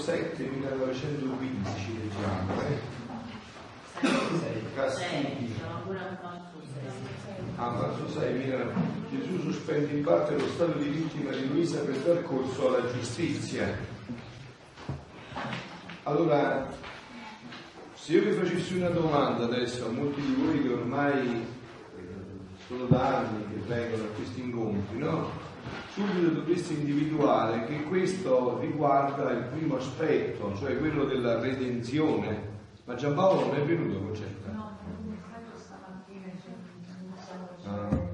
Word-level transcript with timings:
7 0.00 0.42
1915 0.42 1.98
leggiamo, 2.00 2.62
eh? 2.62 2.98
Castighi. 4.74 5.54
A 7.56 7.70
marzo 7.70 8.08
6 8.08 8.54
Gesù 9.10 9.42
sospende 9.42 9.92
in 9.92 10.02
parte 10.02 10.38
lo 10.38 10.46
stato 10.48 10.78
di 10.78 10.88
vittima 10.88 11.32
di 11.32 11.48
Luisa 11.48 11.80
per 11.80 11.96
dar 11.98 12.22
corso 12.22 12.68
alla 12.68 12.90
giustizia. 12.92 13.76
Allora, 16.04 16.66
se 17.94 18.12
io 18.12 18.22
vi 18.22 18.32
facessi 18.32 18.76
una 18.76 18.88
domanda 18.88 19.44
adesso 19.44 19.86
a 19.86 19.90
molti 19.90 20.22
di 20.22 20.34
voi 20.34 20.62
che 20.62 20.72
ormai 20.72 21.28
eh, 21.28 21.44
sono 22.66 22.86
da 22.86 23.18
anni 23.18 23.44
che 23.52 23.60
vengono 23.66 24.04
a 24.04 24.14
questi 24.14 24.40
incontri, 24.40 24.98
no? 24.98 25.39
Subito 25.92 26.28
dovreste 26.28 26.74
individuare 26.74 27.64
che 27.66 27.82
questo 27.82 28.58
riguarda 28.60 29.32
il 29.32 29.44
primo 29.44 29.76
aspetto, 29.76 30.54
cioè 30.56 30.78
quello 30.78 31.04
della 31.04 31.40
redenzione. 31.40 32.48
Ma 32.84 32.94
Giampaolo 32.94 33.46
non 33.46 33.56
è 33.56 33.64
venuto 33.64 33.98
con 33.98 34.14
certa? 34.14 34.52
No, 34.52 34.78
ah. 37.64 38.08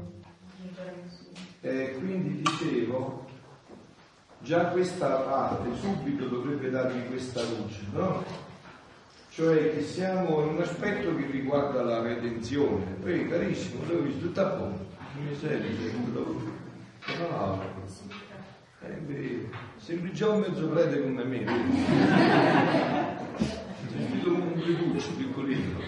E 1.61 1.97
quindi 1.99 2.43
dicevo, 2.43 3.27
già 4.41 4.67
questa 4.69 5.17
parte 5.17 5.75
subito 5.77 6.27
dovrebbe 6.27 6.71
darvi 6.71 7.07
questa 7.09 7.43
luce, 7.43 7.81
no? 7.93 8.25
cioè 9.37 9.75
che 9.75 9.83
siamo 9.83 10.41
in 10.41 10.55
un 10.55 10.63
aspetto 10.63 11.15
che 11.15 11.27
riguarda 11.31 11.83
la 11.83 12.01
redenzione. 12.01 12.85
Poi 13.03 13.29
carissimo, 13.29 13.83
l'ho 13.87 14.01
visto 14.01 14.31
posto, 14.33 14.87
miseria, 15.19 15.93
non 15.93 16.56
altro. 17.15 17.85
Eh, 18.83 19.49
sembri 19.79 20.13
già 20.13 20.29
un 20.29 20.41
mezzo 20.41 20.69
prete 20.69 21.03
come 21.03 21.25
me, 21.25 21.45
sembri 23.91 24.21
come 24.23 24.39
un 24.39 24.53
briduccio 24.55 25.11
piccolino. 25.17 25.79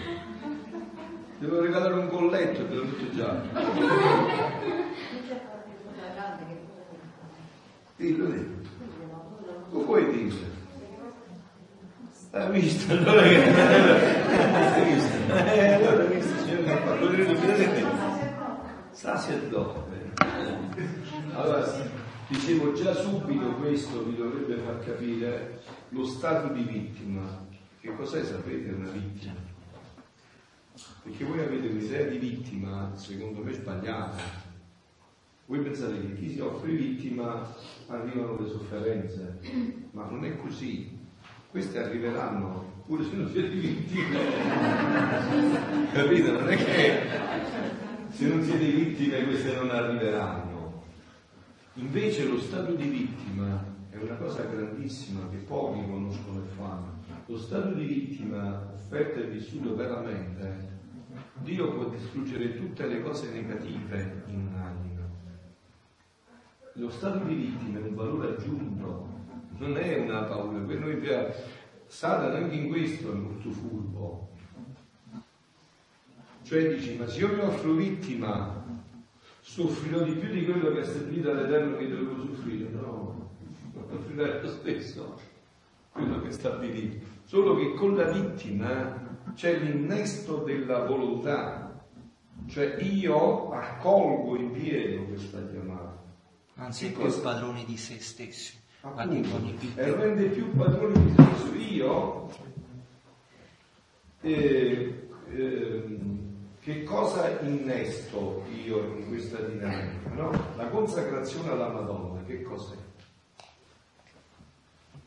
Devo 1.37 1.61
regalare 1.61 1.93
un 1.93 2.09
colletto, 2.09 2.65
te 2.67 2.73
l'ho 2.73 2.83
detto 2.83 3.15
già. 3.15 3.41
Dillo, 7.95 8.25
dillo. 8.25 8.57
Lo 9.71 9.79
puoi 9.81 10.11
dire? 10.11 10.47
Hai 12.31 12.51
visto? 12.51 12.91
Allora 12.91 13.21
che... 13.21 13.53
Hai 13.53 14.93
visto? 14.93 15.17
Eh, 15.33 15.73
allora 15.73 16.03
visto, 16.05 16.37
signor 16.39 16.63
Cappello, 16.65 17.09
vedete? 17.09 17.98
Sacerdote. 18.99 20.11
Allora, 21.31 21.65
dicevo 22.27 22.73
già 22.73 22.93
subito 22.93 23.53
questo 23.53 24.03
vi 24.03 24.17
dovrebbe 24.17 24.57
far 24.57 24.83
capire 24.83 25.61
lo 25.87 26.03
stato 26.03 26.51
di 26.51 26.63
vittima. 26.63 27.47
Che 27.79 27.95
cos'è 27.95 28.25
sapete 28.25 28.71
una 28.71 28.89
vittima? 28.89 29.35
Perché 31.03 31.23
voi 31.23 31.39
avete 31.39 31.67
un'idea 31.67 32.07
di 32.07 32.17
vittima, 32.17 32.91
secondo 32.97 33.41
me 33.41 33.53
sbagliata. 33.53 34.21
Voi 35.45 35.59
pensate 35.61 35.97
che 36.01 36.15
chi 36.15 36.33
si 36.33 36.41
offre 36.41 36.73
vittima 36.73 37.55
arrivano 37.87 38.37
le 38.37 38.49
sofferenze, 38.49 39.39
ma 39.91 40.09
non 40.09 40.25
è 40.25 40.35
così 40.41 40.97
queste 41.49 41.81
arriveranno 41.81 42.83
pure 42.85 43.05
se 43.05 43.15
non 43.15 43.29
siete 43.29 43.47
vittime. 43.47 44.19
Capite? 45.93 46.31
Non 46.31 46.49
è 46.49 46.57
che 46.57 47.87
se 48.19 48.27
non 48.27 48.43
siete 48.43 48.65
vittime 48.65 49.23
queste 49.23 49.55
non 49.55 49.69
arriveranno. 49.69 50.83
Invece 51.75 52.25
lo 52.25 52.37
stato 52.37 52.73
di 52.73 52.89
vittima 52.89 53.63
è 53.89 53.95
una 53.95 54.15
cosa 54.15 54.43
grandissima 54.43 55.29
che 55.29 55.37
pochi 55.37 55.85
conoscono 55.87 56.43
e 56.43 56.47
fanno. 56.57 56.97
Lo 57.27 57.37
stato 57.37 57.71
di 57.71 57.85
vittima 57.85 58.73
offerto 58.73 59.21
e 59.21 59.27
vissuto 59.27 59.73
veramente, 59.73 60.67
Dio 61.35 61.71
può 61.71 61.85
distruggere 61.85 62.57
tutte 62.57 62.87
le 62.87 63.01
cose 63.01 63.31
negative 63.31 64.23
in 64.27 64.47
un'anima. 64.51 65.07
Lo 66.73 66.89
stato 66.89 67.23
di 67.23 67.35
vittima 67.35 67.79
è 67.79 67.83
un 67.83 67.95
valore 67.95 68.35
aggiunto 68.35 69.07
non 69.59 69.77
è 69.77 69.97
una 69.97 70.23
paura, 70.23 70.59
per 70.59 70.79
noi 70.79 71.01
Satana 71.87 72.35
anche 72.35 72.55
in 72.55 72.67
questo 72.67 73.13
è 73.13 73.15
molto 73.15 73.49
furbo. 73.49 74.28
Cioè 76.49 76.67
dici, 76.67 76.95
ma 76.95 77.05
se 77.05 77.19
io 77.19 77.27
mi 77.27 77.41
offro 77.41 77.73
vittima, 77.73 78.65
soffrirò 79.39 80.01
di 80.01 80.13
più 80.13 80.29
di 80.29 80.45
quello 80.45 80.71
che 80.71 80.79
ha 80.79 80.83
stabilito 80.83 81.29
all'Eterno 81.29 81.77
che 81.77 81.87
devo 81.87 82.15
soffrire. 82.15 82.69
No, 82.71 83.29
soffrirai 83.87 84.41
lo 84.41 84.47
stesso 84.47 85.19
quello 85.91 86.19
che 86.21 86.29
è 86.29 86.31
stabilito. 86.31 87.05
Solo 87.25 87.55
che 87.55 87.75
con 87.75 87.95
la 87.95 88.09
vittima 88.09 89.19
c'è 89.35 89.59
l'innesto 89.59 90.37
della 90.37 90.85
volontà. 90.85 91.85
Cioè 92.47 92.77
io 92.81 93.51
accolgo 93.51 94.35
in 94.35 94.49
pieno 94.49 95.03
questa 95.03 95.47
chiamata. 95.51 96.03
Anzi, 96.55 96.87
è 96.87 96.91
più 96.91 97.21
padrone 97.21 97.63
di 97.63 97.77
se 97.77 97.99
stesso 97.99 98.57
appunto, 98.81 99.37
e 99.75 99.95
rende 99.95 100.25
più 100.29 100.51
padrone 100.55 100.99
di 100.99 101.13
se 101.15 101.23
stesso. 101.35 101.53
Io 101.53 102.29
eh, 104.21 105.09
eh, 105.29 106.17
che 106.69 106.83
cosa 106.83 107.39
innesto 107.39 108.45
io 108.63 108.93
in 108.95 109.07
questa 109.07 109.39
dinamica? 109.41 110.09
No? 110.13 110.29
La 110.55 110.67
consacrazione 110.67 111.49
alla 111.49 111.69
Madonna, 111.69 112.23
che 112.25 112.43
cos'è? 112.43 112.75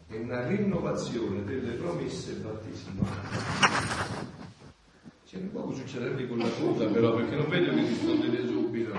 È 0.09 0.17
una 0.17 0.45
rinnovazione 0.49 1.45
delle 1.45 1.75
promesse 1.75 2.33
battesimali. 2.33 3.11
C'è 5.25 5.37
un 5.37 5.53
poco 5.53 5.72
succederebbe 5.72 6.27
con 6.27 6.39
la 6.39 6.51
coda 6.51 6.87
però, 6.87 7.15
perché 7.15 7.37
non 7.37 7.49
vedo 7.49 7.71
che 7.71 7.81
rispondete 7.81 8.47
subito. 8.49 8.93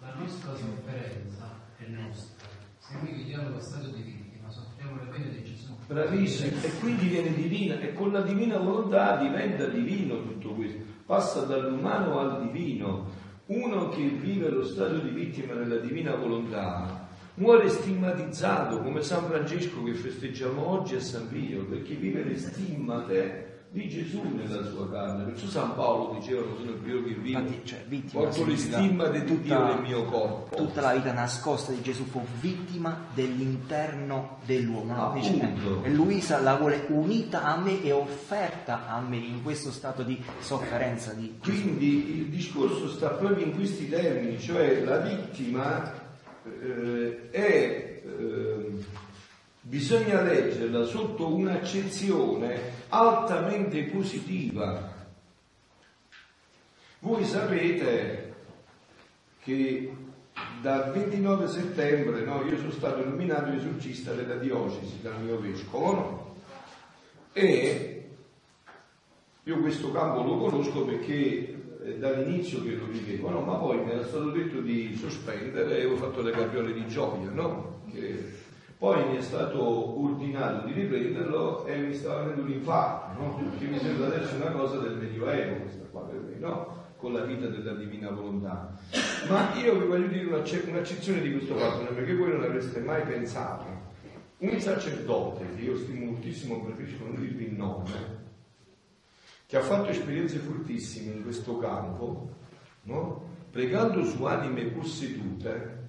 la 0.00 0.14
nostra 0.16 0.56
sofferenza 0.56 1.60
è 1.76 1.86
nostra. 1.86 2.48
Se 2.78 2.94
noi 3.00 3.12
viviamo 3.12 3.50
lo 3.50 3.60
stato 3.60 3.86
di 3.90 4.02
vittima, 4.02 4.50
soffriamo 4.50 4.96
le 5.04 5.08
pene 5.08 5.30
di 5.30 5.44
Gesù. 5.44 5.81
Bravissimo, 5.92 6.56
e 6.62 6.70
quindi 6.80 7.06
viene 7.06 7.34
divina, 7.34 7.78
e 7.78 7.92
con 7.92 8.12
la 8.12 8.22
divina 8.22 8.56
volontà 8.56 9.16
diventa 9.16 9.66
divino 9.66 10.22
tutto 10.22 10.54
questo, 10.54 10.80
passa 11.04 11.42
dall'umano 11.42 12.18
al 12.18 12.50
divino. 12.50 13.10
Uno 13.46 13.88
che 13.90 14.02
vive 14.02 14.48
lo 14.48 14.64
stato 14.64 14.96
di 14.98 15.10
vittima 15.10 15.52
nella 15.52 15.76
divina 15.76 16.14
volontà 16.14 17.10
muore 17.34 17.68
stigmatizzato 17.68 18.80
come 18.80 19.02
San 19.02 19.24
Francesco 19.24 19.82
che 19.82 19.94
festeggiamo 19.94 20.68
oggi 20.68 20.96
a 20.96 21.00
San 21.00 21.28
Pio, 21.28 21.64
perché 21.64 21.94
vive 21.94 22.24
le 22.24 22.36
stimmate 22.36 23.51
di 23.72 23.88
Gesù 23.88 24.20
nella 24.34 24.62
sua 24.66 24.90
carne. 24.90 25.24
Perciò 25.24 25.46
San 25.46 25.74
Paolo 25.74 26.18
diceva, 26.18 26.42
non 26.42 26.56
sono 26.58 26.70
il 26.72 26.76
primo 26.76 27.02
che 27.04 27.14
vivo, 27.14 27.40
cioè, 27.64 27.84
porto 28.12 28.44
le 28.44 28.56
stima 28.58 29.08
di 29.08 29.40
Dio 29.40 29.64
nel 29.64 29.80
mio 29.80 30.04
corpo. 30.04 30.54
Tutta 30.54 30.82
la 30.82 30.92
vita 30.92 31.12
nascosta 31.12 31.72
di 31.72 31.80
Gesù 31.80 32.04
fu 32.04 32.22
vittima 32.40 33.06
dell'interno 33.14 34.38
dell'uomo. 34.44 34.94
No? 34.94 35.12
Dice, 35.14 35.54
e 35.82 35.90
Luisa 35.90 36.38
la 36.40 36.56
vuole 36.56 36.84
unita 36.88 37.44
a 37.44 37.56
me 37.58 37.82
e 37.82 37.92
offerta 37.92 38.88
a 38.88 39.00
me 39.00 39.16
in 39.16 39.42
questo 39.42 39.70
stato 39.70 40.02
di 40.02 40.22
sofferenza. 40.40 41.14
Di 41.14 41.38
Quindi 41.42 42.18
il 42.18 42.26
discorso 42.26 42.88
sta 42.88 43.08
proprio 43.08 43.46
in 43.46 43.54
questi 43.54 43.88
termini, 43.88 44.38
cioè 44.38 44.84
la 44.84 44.98
vittima 44.98 45.94
eh, 46.44 47.30
è... 47.30 48.02
Eh, 48.04 48.61
bisogna 49.72 50.20
leggerla 50.20 50.84
sotto 50.84 51.34
un'accezione 51.34 52.60
altamente 52.90 53.84
positiva. 53.84 54.92
Voi 56.98 57.24
sapete 57.24 58.34
che 59.42 59.96
dal 60.60 60.92
29 60.92 61.48
settembre 61.48 62.20
no, 62.20 62.44
io 62.44 62.58
sono 62.58 62.70
stato 62.70 63.02
nominato 63.02 63.50
esorcista 63.50 64.12
della 64.12 64.34
diocesi 64.34 65.00
dal 65.00 65.22
mio 65.22 65.40
vescovo 65.40 65.92
no? 65.92 66.34
e 67.32 68.10
io 69.42 69.58
questo 69.58 69.90
campo 69.90 70.22
lo 70.22 70.36
conosco 70.36 70.84
perché 70.84 71.60
è 71.82 71.94
dall'inizio 71.94 72.62
che 72.62 72.72
lo 72.72 72.84
vivevo, 72.88 73.30
no? 73.30 73.40
ma 73.40 73.54
poi 73.54 73.82
mi 73.82 73.90
era 73.90 74.04
stato 74.04 74.30
detto 74.32 74.60
di 74.60 74.94
sospendere 74.94 75.78
e 75.78 75.86
ho 75.86 75.96
fatto 75.96 76.20
le 76.20 76.30
capriole 76.30 76.74
di 76.74 76.86
gioia, 76.88 77.30
no? 77.30 77.80
che 77.90 78.41
poi 78.82 79.10
mi 79.10 79.16
è 79.16 79.20
stato 79.22 80.02
ordinato 80.02 80.66
di 80.66 80.72
riprenderlo 80.72 81.64
e 81.66 81.76
mi 81.76 81.94
stava 81.94 82.22
venendo 82.22 82.42
un 82.42 82.50
infarto, 82.50 83.22
no? 83.22 83.40
Che 83.56 83.64
mi 83.66 83.78
sembra 83.78 84.06
adesso 84.06 84.34
una 84.34 84.50
cosa 84.50 84.78
del 84.78 84.96
Medioevo, 84.96 85.60
questa 85.60 85.84
qua 85.84 86.00
per 86.00 86.18
me, 86.18 86.36
no? 86.40 86.82
Con 86.96 87.12
la 87.12 87.20
vita 87.20 87.46
della 87.46 87.74
divina 87.74 88.10
volontà. 88.10 88.76
Ma 89.28 89.54
io 89.54 89.78
vi 89.78 89.86
voglio 89.86 90.08
dire 90.08 90.24
un'accezione 90.24 91.20
di 91.20 91.30
questo 91.30 91.54
fatto, 91.54 91.94
perché 91.94 92.16
voi 92.16 92.32
non 92.32 92.42
avreste 92.42 92.80
mai 92.80 93.02
pensato. 93.02 93.66
Un 94.38 94.58
sacerdote, 94.58 95.46
che 95.54 95.62
io 95.62 95.76
stimo 95.76 96.06
moltissimo, 96.06 96.64
preferisco 96.64 97.04
non 97.04 97.20
dirvi 97.20 97.44
il 97.44 97.54
nome, 97.54 97.90
che 99.46 99.58
ha 99.58 99.62
fatto 99.62 99.90
esperienze 99.90 100.38
fortissime 100.38 101.12
in 101.12 101.22
questo 101.22 101.56
campo, 101.58 102.30
no? 102.82 103.28
pregando 103.48 104.04
su 104.04 104.24
anime 104.24 104.64
possedute, 104.64 105.81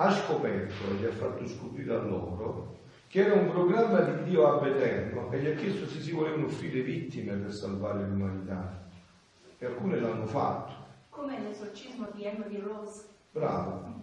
ha 0.00 0.10
scoperto 0.12 0.90
e 0.90 0.94
gli 0.94 1.04
ha 1.04 1.12
fatto 1.12 1.46
scoprire 1.46 1.92
a 1.92 1.98
loro 1.98 2.76
che 3.08 3.24
era 3.24 3.34
un 3.34 3.50
programma 3.50 4.00
di 4.00 4.24
Dio 4.24 4.46
ab 4.46 4.66
eterno 4.66 5.30
e 5.32 5.40
gli 5.40 5.46
ha 5.46 5.54
chiesto 5.54 5.86
se 5.86 6.00
si 6.00 6.12
volevano 6.12 6.44
offrire 6.44 6.82
vittime 6.82 7.34
per 7.36 7.52
salvare 7.52 8.06
l'umanità. 8.06 8.86
E 9.58 9.66
alcune 9.66 9.98
l'hanno 9.98 10.26
fatto. 10.26 10.72
Come 11.08 11.40
l'esorcismo 11.40 12.08
di 12.12 12.24
Emily 12.24 12.60
Rose. 12.60 13.06
Bravo. 13.32 13.96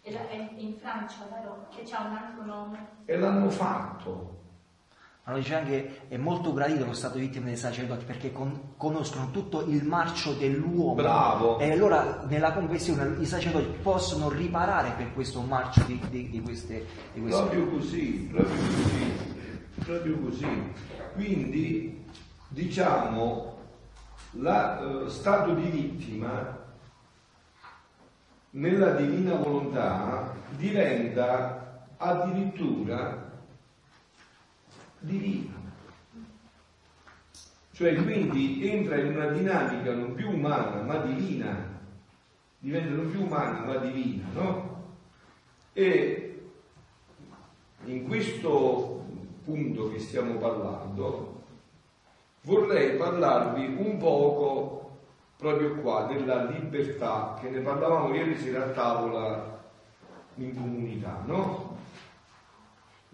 È 0.00 0.52
in 0.56 0.76
Francia, 0.76 1.26
vero? 1.28 1.66
Che 1.70 1.82
c'ha 1.84 2.04
un 2.04 2.16
altro 2.16 2.44
nome. 2.44 2.88
E 3.04 3.18
l'hanno 3.18 3.50
fatto. 3.50 4.35
Lo 5.28 5.38
dice 5.38 5.54
anche, 5.56 6.02
è 6.06 6.16
molto 6.16 6.52
gradito 6.52 6.84
lo 6.84 6.92
stato 6.92 7.18
vittime 7.18 7.46
dei 7.46 7.56
sacerdoti 7.56 8.04
perché 8.04 8.30
con, 8.30 8.74
conoscono 8.76 9.32
tutto 9.32 9.64
il 9.66 9.84
marcio 9.84 10.34
dell'uomo. 10.34 10.94
Bravo. 10.94 11.58
E 11.58 11.72
allora 11.72 12.24
nella 12.28 12.52
confessione 12.52 13.20
i 13.20 13.26
sacerdoti 13.26 13.76
possono 13.82 14.28
riparare 14.28 14.92
per 14.96 15.12
questo 15.14 15.40
marcio 15.40 15.82
di, 15.82 16.00
di, 16.10 16.30
di 16.30 16.40
queste, 16.40 16.86
di 17.12 17.20
queste... 17.22 17.40
Proprio 17.40 17.68
così, 17.70 18.28
proprio 18.30 18.56
così, 18.56 19.12
proprio 19.84 20.18
così. 20.20 20.72
Quindi 21.14 22.04
diciamo, 22.46 23.58
lo 24.30 24.50
uh, 24.50 25.08
stato 25.08 25.54
di 25.54 25.70
vittima 25.70 26.56
nella 28.50 28.92
divina 28.92 29.34
volontà 29.34 30.32
diventa 30.56 31.84
addirittura 31.96 33.25
divino. 35.06 35.54
Cioè 37.72 37.94
quindi 38.02 38.68
entra 38.68 38.96
in 38.96 39.14
una 39.14 39.26
dinamica 39.26 39.94
non 39.94 40.14
più 40.14 40.30
umana 40.30 40.82
ma 40.82 40.96
divina, 40.98 41.80
diventa 42.58 42.94
non 42.94 43.10
più 43.10 43.22
umana 43.22 43.60
ma 43.60 43.76
divina, 43.76 44.24
no? 44.32 44.84
E 45.72 46.48
in 47.84 48.04
questo 48.04 49.04
punto 49.44 49.90
che 49.90 49.98
stiamo 49.98 50.34
parlando 50.36 51.44
vorrei 52.42 52.96
parlarvi 52.96 53.76
un 53.76 53.98
poco 53.98 54.90
proprio 55.36 55.74
qua 55.76 56.06
della 56.10 56.44
libertà 56.44 57.36
che 57.40 57.50
ne 57.50 57.60
parlavamo 57.60 58.14
ieri 58.14 58.36
sera 58.38 58.64
a 58.64 58.70
tavola 58.70 59.64
in 60.36 60.54
comunità, 60.54 61.22
no? 61.26 61.65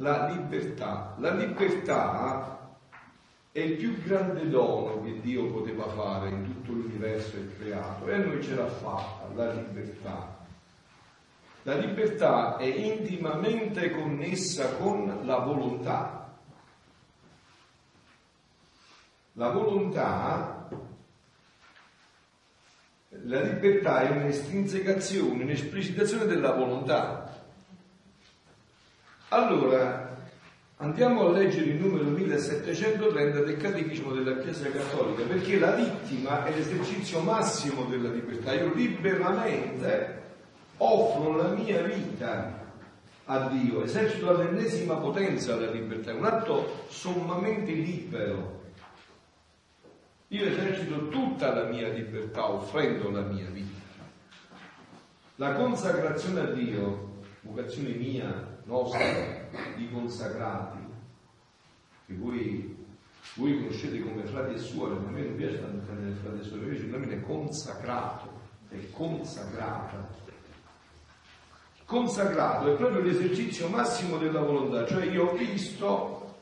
La 0.02 0.26
libertà. 0.26 1.14
La 1.18 1.32
libertà 1.32 2.58
è 3.52 3.60
il 3.60 3.76
più 3.76 4.02
grande 4.02 4.48
dono 4.48 5.00
che 5.02 5.20
Dio 5.20 5.46
poteva 5.50 5.86
fare 5.88 6.30
in 6.30 6.44
tutto 6.44 6.72
l'universo 6.72 7.36
creato 7.58 8.06
e 8.08 8.14
a 8.14 8.18
noi 8.18 8.42
ce 8.42 8.54
l'ha 8.54 8.66
fatta, 8.66 9.32
la 9.34 9.52
libertà. 9.52 10.40
La 11.62 11.76
libertà 11.76 12.56
è 12.56 12.64
intimamente 12.64 13.90
connessa 13.92 14.74
con 14.74 15.20
la 15.22 15.38
volontà. 15.38 16.34
La 19.34 19.50
volontà, 19.50 20.68
la 23.08 23.40
libertà 23.40 24.00
è 24.00 24.10
un'estrinsecazione, 24.10 25.44
un'esplicitazione 25.44 26.26
della 26.26 26.52
volontà. 26.52 27.41
Allora, 29.32 30.14
andiamo 30.76 31.26
a 31.26 31.30
leggere 31.30 31.70
il 31.70 31.80
numero 31.80 32.04
1730 32.04 33.40
del 33.40 33.56
Catechismo 33.56 34.12
della 34.12 34.36
Chiesa 34.42 34.70
Cattolica, 34.70 35.22
perché 35.22 35.58
la 35.58 35.70
vittima 35.70 36.44
è 36.44 36.54
l'esercizio 36.54 37.20
massimo 37.20 37.86
della 37.86 38.10
libertà. 38.10 38.52
Io 38.52 38.74
liberamente 38.74 40.20
offro 40.76 41.34
la 41.34 41.48
mia 41.48 41.80
vita 41.80 42.60
a 43.24 43.48
Dio, 43.48 43.82
esercito 43.82 44.28
all'ennesima 44.28 44.96
potenza 44.96 45.56
la 45.56 45.70
libertà, 45.70 46.10
è 46.10 46.14
un 46.14 46.26
atto 46.26 46.84
sommamente 46.90 47.72
libero. 47.72 48.64
Io 50.28 50.44
esercito 50.44 51.08
tutta 51.08 51.54
la 51.54 51.64
mia 51.70 51.88
libertà 51.88 52.50
offrendo 52.50 53.10
la 53.10 53.22
mia 53.22 53.48
vita. 53.48 53.80
La 55.36 55.54
consacrazione 55.54 56.40
a 56.40 56.46
Dio, 56.50 57.20
vocazione 57.40 57.94
mia, 57.94 58.51
nostra 58.64 59.48
di 59.76 59.90
consacrati, 59.90 60.78
che 62.06 62.14
voi, 62.14 62.86
voi 63.34 63.58
conoscete 63.58 64.00
come 64.00 64.24
frati 64.24 64.54
e 64.54 64.58
suore, 64.58 64.94
ma 64.94 65.08
a 65.08 65.10
me 65.10 65.22
non 65.22 65.36
piace 65.36 65.60
tanto 65.60 65.86
prendere 65.86 66.14
frati 66.16 66.38
e 66.38 66.42
suore, 66.42 66.62
invece 66.62 66.84
il 66.84 67.08
è 67.08 67.20
consacrato, 67.22 68.40
è 68.68 68.90
consacrata. 68.90 70.20
Consacrato 71.84 72.72
è 72.72 72.76
proprio 72.76 73.02
l'esercizio 73.02 73.68
massimo 73.68 74.16
della 74.16 74.40
volontà, 74.40 74.86
cioè 74.86 75.04
io 75.06 75.28
ho 75.30 75.34
visto, 75.34 76.34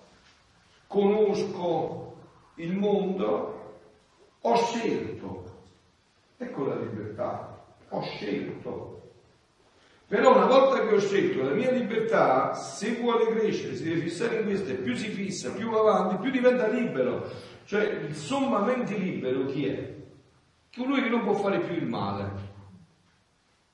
conosco 0.86 2.16
il 2.56 2.76
mondo, 2.76 3.78
ho 4.40 4.56
scelto, 4.56 5.62
ecco 6.36 6.64
la 6.64 6.76
libertà, 6.76 7.64
ho 7.88 8.02
scelto, 8.02 8.99
però 10.10 10.34
una 10.34 10.46
volta 10.46 10.84
che 10.84 10.92
ho 10.92 10.98
scelto 10.98 11.44
la 11.44 11.54
mia 11.54 11.70
libertà, 11.70 12.52
se 12.52 12.96
vuole 12.96 13.28
crescere, 13.28 13.76
si 13.76 13.84
deve 13.84 14.00
fissare 14.00 14.40
in 14.40 14.44
questo 14.44 14.70
e 14.70 14.74
più 14.74 14.96
si 14.96 15.08
fissa, 15.10 15.52
più 15.52 15.70
va 15.70 15.78
avanti, 15.78 16.16
più 16.16 16.32
diventa 16.32 16.66
libero. 16.66 17.30
Cioè 17.64 17.84
il 17.84 18.16
sommamente 18.16 18.96
libero 18.96 19.46
chi 19.46 19.66
è? 19.66 19.94
Colui 20.74 21.00
che 21.00 21.10
non 21.10 21.22
può 21.22 21.34
fare 21.34 21.60
più 21.60 21.76
il 21.76 21.86
male. 21.86 22.28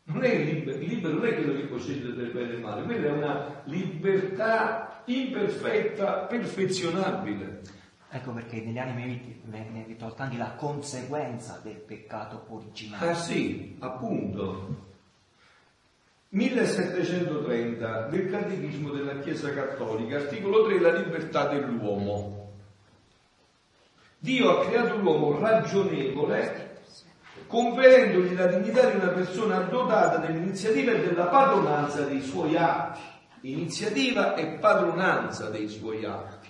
Non 0.05 0.23
è 0.25 0.37
libero, 0.37 0.77
il 0.77 0.87
libero 0.87 1.15
non 1.15 1.25
è 1.25 1.35
quello 1.37 1.55
che 1.55 1.67
può 1.69 1.79
scegliere 1.79 2.12
del 2.12 2.31
bene 2.31 2.44
e 2.44 2.50
del 2.50 2.61
male, 2.61 2.82
quella 2.82 3.06
è 3.06 3.12
una 3.12 3.62
libertà 3.65 5.05
imperfetta, 5.06 6.27
perfezionabile. 6.27 7.62
Ecco 8.11 8.32
perché 8.32 8.61
negli 8.61 8.79
anime 8.79 9.39
viene 9.43 9.97
tolta 9.97 10.25
anche 10.25 10.37
la 10.37 10.53
conseguenza 10.53 11.61
del 11.62 11.77
peccato 11.77 12.44
originale. 12.50 13.09
Ah 13.09 13.15
sì, 13.15 13.75
appunto. 13.79 14.95
1730 16.28 18.08
del 18.08 18.28
Catechismo 18.28 18.90
della 18.90 19.20
Chiesa 19.20 19.52
Cattolica, 19.52 20.17
articolo 20.17 20.67
3, 20.67 20.81
la 20.81 20.93
libertà 20.93 21.46
dell'uomo. 21.46 22.50
Dio 24.19 24.50
ha 24.50 24.67
creato 24.67 24.96
l'uomo 24.96 25.38
ragionevole, 25.38 26.81
conferendogli 27.46 28.34
la 28.34 28.46
dignità 28.46 28.91
di 28.91 28.96
una 28.96 29.10
persona 29.10 29.60
dotata 29.60 30.17
dell'iniziativa 30.17 30.93
e 30.93 31.01
della 31.01 31.27
padronanza 31.27 32.03
dei 32.03 32.20
suoi 32.20 32.56
atti. 32.56 33.01
Iniziativa 33.43 34.34
e 34.34 34.58
padronanza 34.58 35.48
dei 35.48 35.69
suoi 35.69 36.05
atti. 36.05 36.48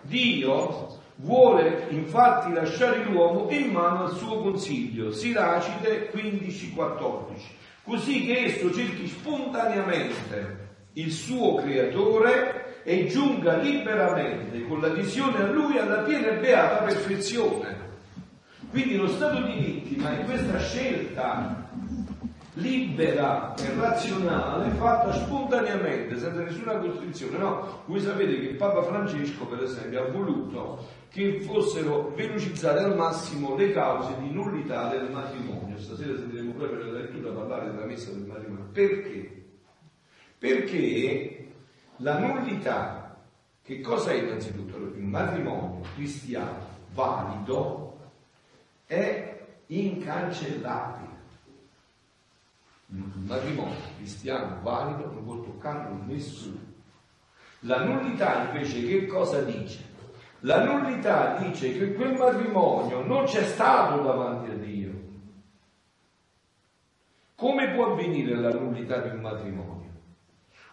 Dio 0.00 1.00
vuole 1.16 1.86
infatti 1.90 2.50
lasciare 2.52 3.04
l'uomo 3.04 3.50
in 3.50 3.70
mano 3.70 4.04
al 4.04 4.16
suo 4.16 4.40
consiglio. 4.40 5.12
Siracide 5.12 6.10
15-14 6.12 7.53
così 7.84 8.24
che 8.24 8.46
esso 8.46 8.72
cerchi 8.72 9.06
spontaneamente 9.06 10.62
il 10.94 11.12
suo 11.12 11.56
creatore 11.56 12.82
e 12.82 13.06
giunga 13.06 13.56
liberamente 13.56 14.66
con 14.66 14.80
l'adesione 14.80 15.38
a 15.38 15.50
lui 15.50 15.78
alla 15.78 16.02
piena 16.02 16.28
e 16.28 16.36
beata 16.38 16.84
perfezione. 16.84 17.82
Quindi 18.70 18.96
lo 18.96 19.08
stato 19.08 19.42
di 19.42 19.52
vittima 19.52 20.18
è 20.18 20.24
questa 20.24 20.58
scelta 20.58 21.62
libera 22.54 23.54
e 23.54 23.74
razionale 23.74 24.70
fatta 24.70 25.12
spontaneamente, 25.12 26.18
senza 26.18 26.42
nessuna 26.42 26.76
costrizione. 26.76 27.38
No? 27.38 27.82
Voi 27.86 28.00
sapete 28.00 28.40
che 28.40 28.54
Papa 28.54 28.82
Francesco, 28.82 29.46
per 29.46 29.62
esempio, 29.62 30.04
ha 30.04 30.10
voluto 30.10 30.86
che 31.10 31.40
fossero 31.42 32.12
velocizzate 32.14 32.80
al 32.80 32.96
massimo 32.96 33.56
le 33.56 33.72
cause 33.72 34.14
di 34.20 34.30
nullità 34.30 34.88
del 34.88 35.08
matrimonio. 35.10 35.78
Stasera 35.78 36.16
sentiremo 36.16 36.52
proprio 36.52 36.78
parlare 37.54 37.70
della 37.70 37.86
messa 37.86 38.10
del 38.10 38.22
matrimonio. 38.22 38.64
Perché? 38.72 39.44
Perché 40.38 41.52
la 41.96 42.18
nullità, 42.18 43.16
che 43.62 43.80
cosa 43.80 44.10
è 44.10 44.14
innanzitutto? 44.14 44.76
Il 44.76 45.02
matrimonio 45.02 45.86
cristiano 45.94 46.66
valido 46.92 47.98
è 48.86 49.46
incancellabile 49.66 51.12
il 52.90 53.22
matrimonio 53.26 53.74
cristiano 53.96 54.60
valido 54.62 55.10
non 55.10 55.24
può 55.24 55.40
toccarlo 55.40 56.04
nessuno. 56.04 56.60
La 57.60 57.82
nullità 57.82 58.44
invece 58.44 58.86
che 58.86 59.06
cosa 59.06 59.40
dice? 59.40 59.82
La 60.40 60.62
nullità 60.64 61.38
dice 61.38 61.72
che 61.76 61.94
quel 61.94 62.14
matrimonio 62.14 63.02
non 63.04 63.24
c'è 63.24 63.42
stato 63.44 64.02
davanti 64.02 64.50
a 64.50 64.54
Dio. 64.54 64.83
Come 67.36 67.72
può 67.72 67.92
avvenire 67.92 68.36
la 68.36 68.50
nullità 68.50 69.00
di 69.00 69.14
un 69.14 69.20
matrimonio? 69.20 69.92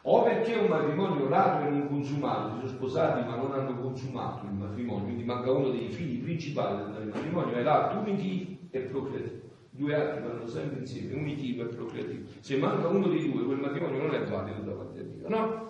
O 0.03 0.24
perché 0.24 0.56
un 0.56 0.68
matrimonio 0.68 1.27
nato 1.27 1.65
e 1.65 1.70
non 1.70 1.88
consumato, 1.88 2.53
si 2.53 2.58
sono 2.58 2.68
sposati 2.68 3.27
ma 3.27 3.36
non 3.36 3.51
hanno 3.53 3.80
consumato 3.80 4.46
il 4.46 4.53
matrimonio, 4.53 5.06
quindi 5.06 5.24
manca 5.24 5.51
uno 5.51 5.70
dei 5.70 5.89
figli 5.89 6.22
principali 6.22 6.91
del 6.94 7.08
matrimonio, 7.08 7.56
è 7.56 7.62
l'atto 7.62 8.00
unitivo 8.00 8.58
e 8.72 8.80
procreativo 8.80 9.50
due 9.72 9.96
atti 9.96 10.22
vanno 10.22 10.48
sempre 10.48 10.80
insieme, 10.80 11.15
unitivo 11.15 11.63
e 11.63 11.68
procreativo. 11.68 12.27
Se 12.41 12.58
manca 12.58 12.88
uno 12.88 13.08
dei 13.08 13.32
due, 13.32 13.46
quel 13.46 13.60
matrimonio 13.60 14.01
non 14.01 14.13
è 14.13 14.24
valido 14.24 14.62
davanti 14.62 15.00
a 15.00 15.03
Dio, 15.03 15.30
no? 15.30 15.70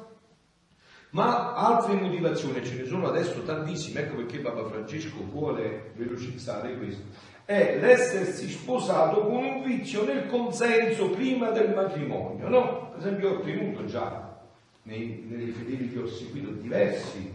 Ma 1.11 1.53
altre 1.53 1.95
motivazioni, 1.95 2.65
ce 2.65 2.75
ne 2.77 2.85
sono 2.85 3.07
adesso 3.07 3.41
tantissime, 3.43 4.01
ecco 4.01 4.15
perché 4.15 4.39
Papa 4.39 4.65
Francesco 4.65 5.23
vuole 5.29 5.91
velocizzare 5.95 6.77
questo, 6.77 7.03
è 7.45 7.77
l'essersi 7.79 8.49
sposato 8.49 9.21
con 9.21 9.43
un 9.43 9.63
vizio 9.63 10.05
nel 10.05 10.27
consenso 10.27 11.09
prima 11.09 11.49
del 11.51 11.73
matrimonio, 11.73 12.47
no? 12.47 12.89
Per 12.89 12.99
esempio 12.99 13.29
ho 13.29 13.33
ottenuto 13.35 13.85
già 13.85 14.39
nei, 14.83 15.25
nelle 15.27 15.51
fedeli 15.51 15.91
che 15.91 15.99
ho 15.99 16.07
seguito 16.07 16.51
diversi 16.51 17.31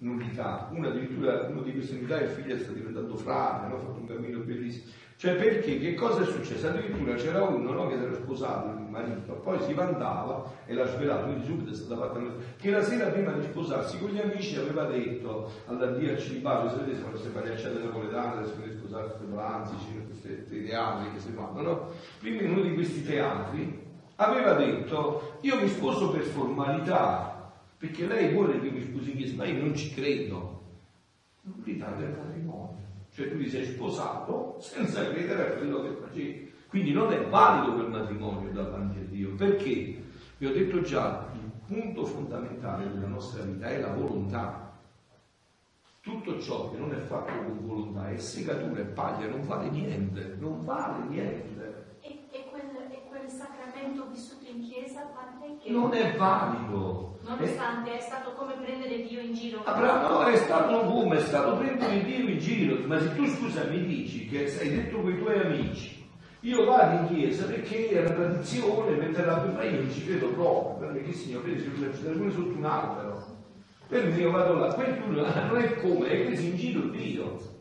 nullità, 0.00 0.68
una 0.72 0.88
addirittura 0.88 1.46
uno 1.48 1.62
di 1.62 1.72
queste 1.72 1.96
unità 1.96 2.20
il 2.20 2.28
figlio 2.28 2.56
sta 2.58 2.72
diventando 2.72 3.16
frate, 3.16 3.68
no? 3.68 3.76
ha 3.76 3.78
fatto 3.78 3.98
un 3.98 4.06
cammino 4.06 4.38
bellissimo. 4.40 4.92
Cioè 5.16 5.34
perché? 5.34 5.78
Che 5.78 5.94
cosa 5.94 6.22
è 6.22 6.24
successo? 6.24 6.68
Addirittura 6.68 7.12
c'era 7.14 7.42
uno 7.42 7.72
no, 7.72 7.88
che 7.88 7.98
si 7.98 8.04
era 8.04 8.14
sposato, 8.14 8.68
il 8.70 8.86
marito, 8.88 9.34
poi 9.34 9.60
si 9.60 9.74
vantava 9.74 10.50
e 10.64 10.72
l'ha 10.72 10.86
svelato, 10.86 11.24
quindi 11.24 11.44
subito 11.44 11.72
è 11.72 11.74
stata 11.74 12.00
fatta 12.00 12.18
una... 12.18 12.32
che 12.56 12.70
la 12.70 12.82
sera 12.82 13.08
prima 13.08 13.32
di 13.32 13.42
sposarsi 13.42 13.98
con 13.98 14.08
gli 14.08 14.18
amici 14.18 14.56
aveva 14.56 14.84
detto 14.84 15.50
all'addio 15.66 16.12
al 16.12 16.18
celibato, 16.18 16.70
sapete 16.70 16.96
fanno 16.96 17.10
queste 17.10 17.28
pagliacciate 17.28 17.78
napoletane, 17.80 18.36
adesso 18.38 18.54
per 18.58 18.70
sposare 18.70 19.04
queste 19.08 19.24
pranzi, 19.26 19.74
questi 20.06 20.64
teatri 20.64 21.12
che 21.12 21.20
si 21.20 21.32
fanno, 21.32 21.60
no? 21.60 21.88
Prima 22.18 22.40
in 22.40 22.52
uno 22.52 22.62
di 22.62 22.72
questi 22.72 23.04
teatri 23.04 23.88
aveva 24.16 24.54
detto 24.54 25.36
io 25.42 25.60
mi 25.60 25.68
sposo 25.68 26.10
per 26.10 26.22
formalità, 26.22 27.39
perché 27.80 28.06
lei 28.06 28.32
vuole 28.32 28.60
che 28.60 28.66
io 28.66 28.72
mi 28.72 28.82
sposi 28.82 29.10
in 29.10 29.16
chiesa, 29.16 29.34
ma 29.34 29.46
io 29.46 29.60
non 29.60 29.74
ci 29.74 29.92
credo. 29.92 30.62
Nullità 31.40 31.90
del 31.94 32.10
matrimonio 32.10 32.80
cioè 33.12 33.28
tu 33.30 33.38
ti 33.38 33.48
sei 33.48 33.64
sposato 33.64 34.56
senza 34.60 35.08
credere 35.10 35.48
a 35.48 35.56
quello 35.56 35.82
che 35.82 35.90
facevi. 35.90 36.52
Quindi 36.68 36.92
non 36.92 37.12
è 37.12 37.20
valido 37.26 37.74
quel 37.74 37.88
matrimonio 37.88 38.52
davanti 38.52 38.98
a 38.98 39.02
Dio. 39.02 39.34
Perché? 39.34 40.02
Vi 40.38 40.46
ho 40.46 40.52
detto 40.52 40.80
già, 40.82 41.26
il 41.34 41.50
punto 41.66 42.04
fondamentale 42.04 42.90
della 42.90 43.08
nostra 43.08 43.42
vita 43.42 43.68
è 43.68 43.80
la 43.80 43.92
volontà. 43.92 44.78
Tutto 46.00 46.40
ciò 46.40 46.70
che 46.70 46.78
non 46.78 46.94
è 46.94 46.98
fatto 46.98 47.32
con 47.32 47.66
volontà 47.66 48.08
è 48.08 48.16
segatura, 48.16 48.80
è 48.80 48.84
paglia, 48.84 49.28
non 49.28 49.46
vale 49.46 49.68
niente, 49.68 50.36
non 50.38 50.64
vale 50.64 51.04
niente. 51.08 51.98
E, 52.00 52.26
e, 52.30 52.44
quel, 52.48 52.70
e 52.90 53.02
quel, 53.08 53.28
sacramento 53.28 54.08
vissuto 54.08 54.48
in 54.48 54.62
chiesa, 54.62 55.02
quant'è 55.02 55.58
che... 55.58 55.70
Non 55.70 55.92
è 55.92 56.16
valido. 56.16 57.09
Nonostante 57.30 57.96
è, 57.96 58.00
stato 58.00 58.32
come 58.32 58.54
prendere 58.54 59.06
Dio 59.06 59.20
in 59.20 59.34
giro. 59.34 59.62
Ah, 59.62 60.28
è 60.28 60.36
stato 60.36 60.80
come? 60.80 61.16
È 61.16 61.20
stato 61.20 61.56
prendere 61.58 62.02
Dio 62.02 62.28
in 62.28 62.38
giro. 62.38 62.86
Ma 62.86 62.98
se 62.98 63.14
tu 63.14 63.24
scusa 63.26 63.64
mi 63.64 63.86
dici 63.86 64.26
che 64.26 64.52
hai 64.58 64.68
detto 64.68 65.00
con 65.00 65.12
i 65.12 65.18
tuoi 65.18 65.38
amici, 65.38 66.08
io 66.40 66.64
vado 66.64 66.98
in 66.98 67.14
chiesa 67.14 67.46
perché 67.46 67.90
è 67.90 68.00
una 68.00 68.10
tradizione, 68.10 68.96
mentre 68.96 69.24
la 69.24 69.40
tua 69.42 69.62
io 69.62 69.82
non 69.82 69.92
ci 69.92 70.06
credo 70.06 70.28
proprio, 70.30 70.90
perché 70.90 71.12
signore, 71.12 71.50
vedi, 71.50 71.60
si 71.60 71.68
può 71.68 72.12
pure 72.12 72.30
sotto 72.32 72.56
un 72.56 72.64
albero. 72.64 73.24
Per 73.86 74.06
me 74.06 74.16
io 74.16 74.30
vado 74.30 74.54
là, 74.54 74.74
quello 74.74 75.22
non 75.46 75.56
è 75.56 75.74
come, 75.80 76.08
è 76.08 76.34
si 76.34 76.48
in 76.48 76.56
giro 76.56 76.80
Dio. 76.88 77.58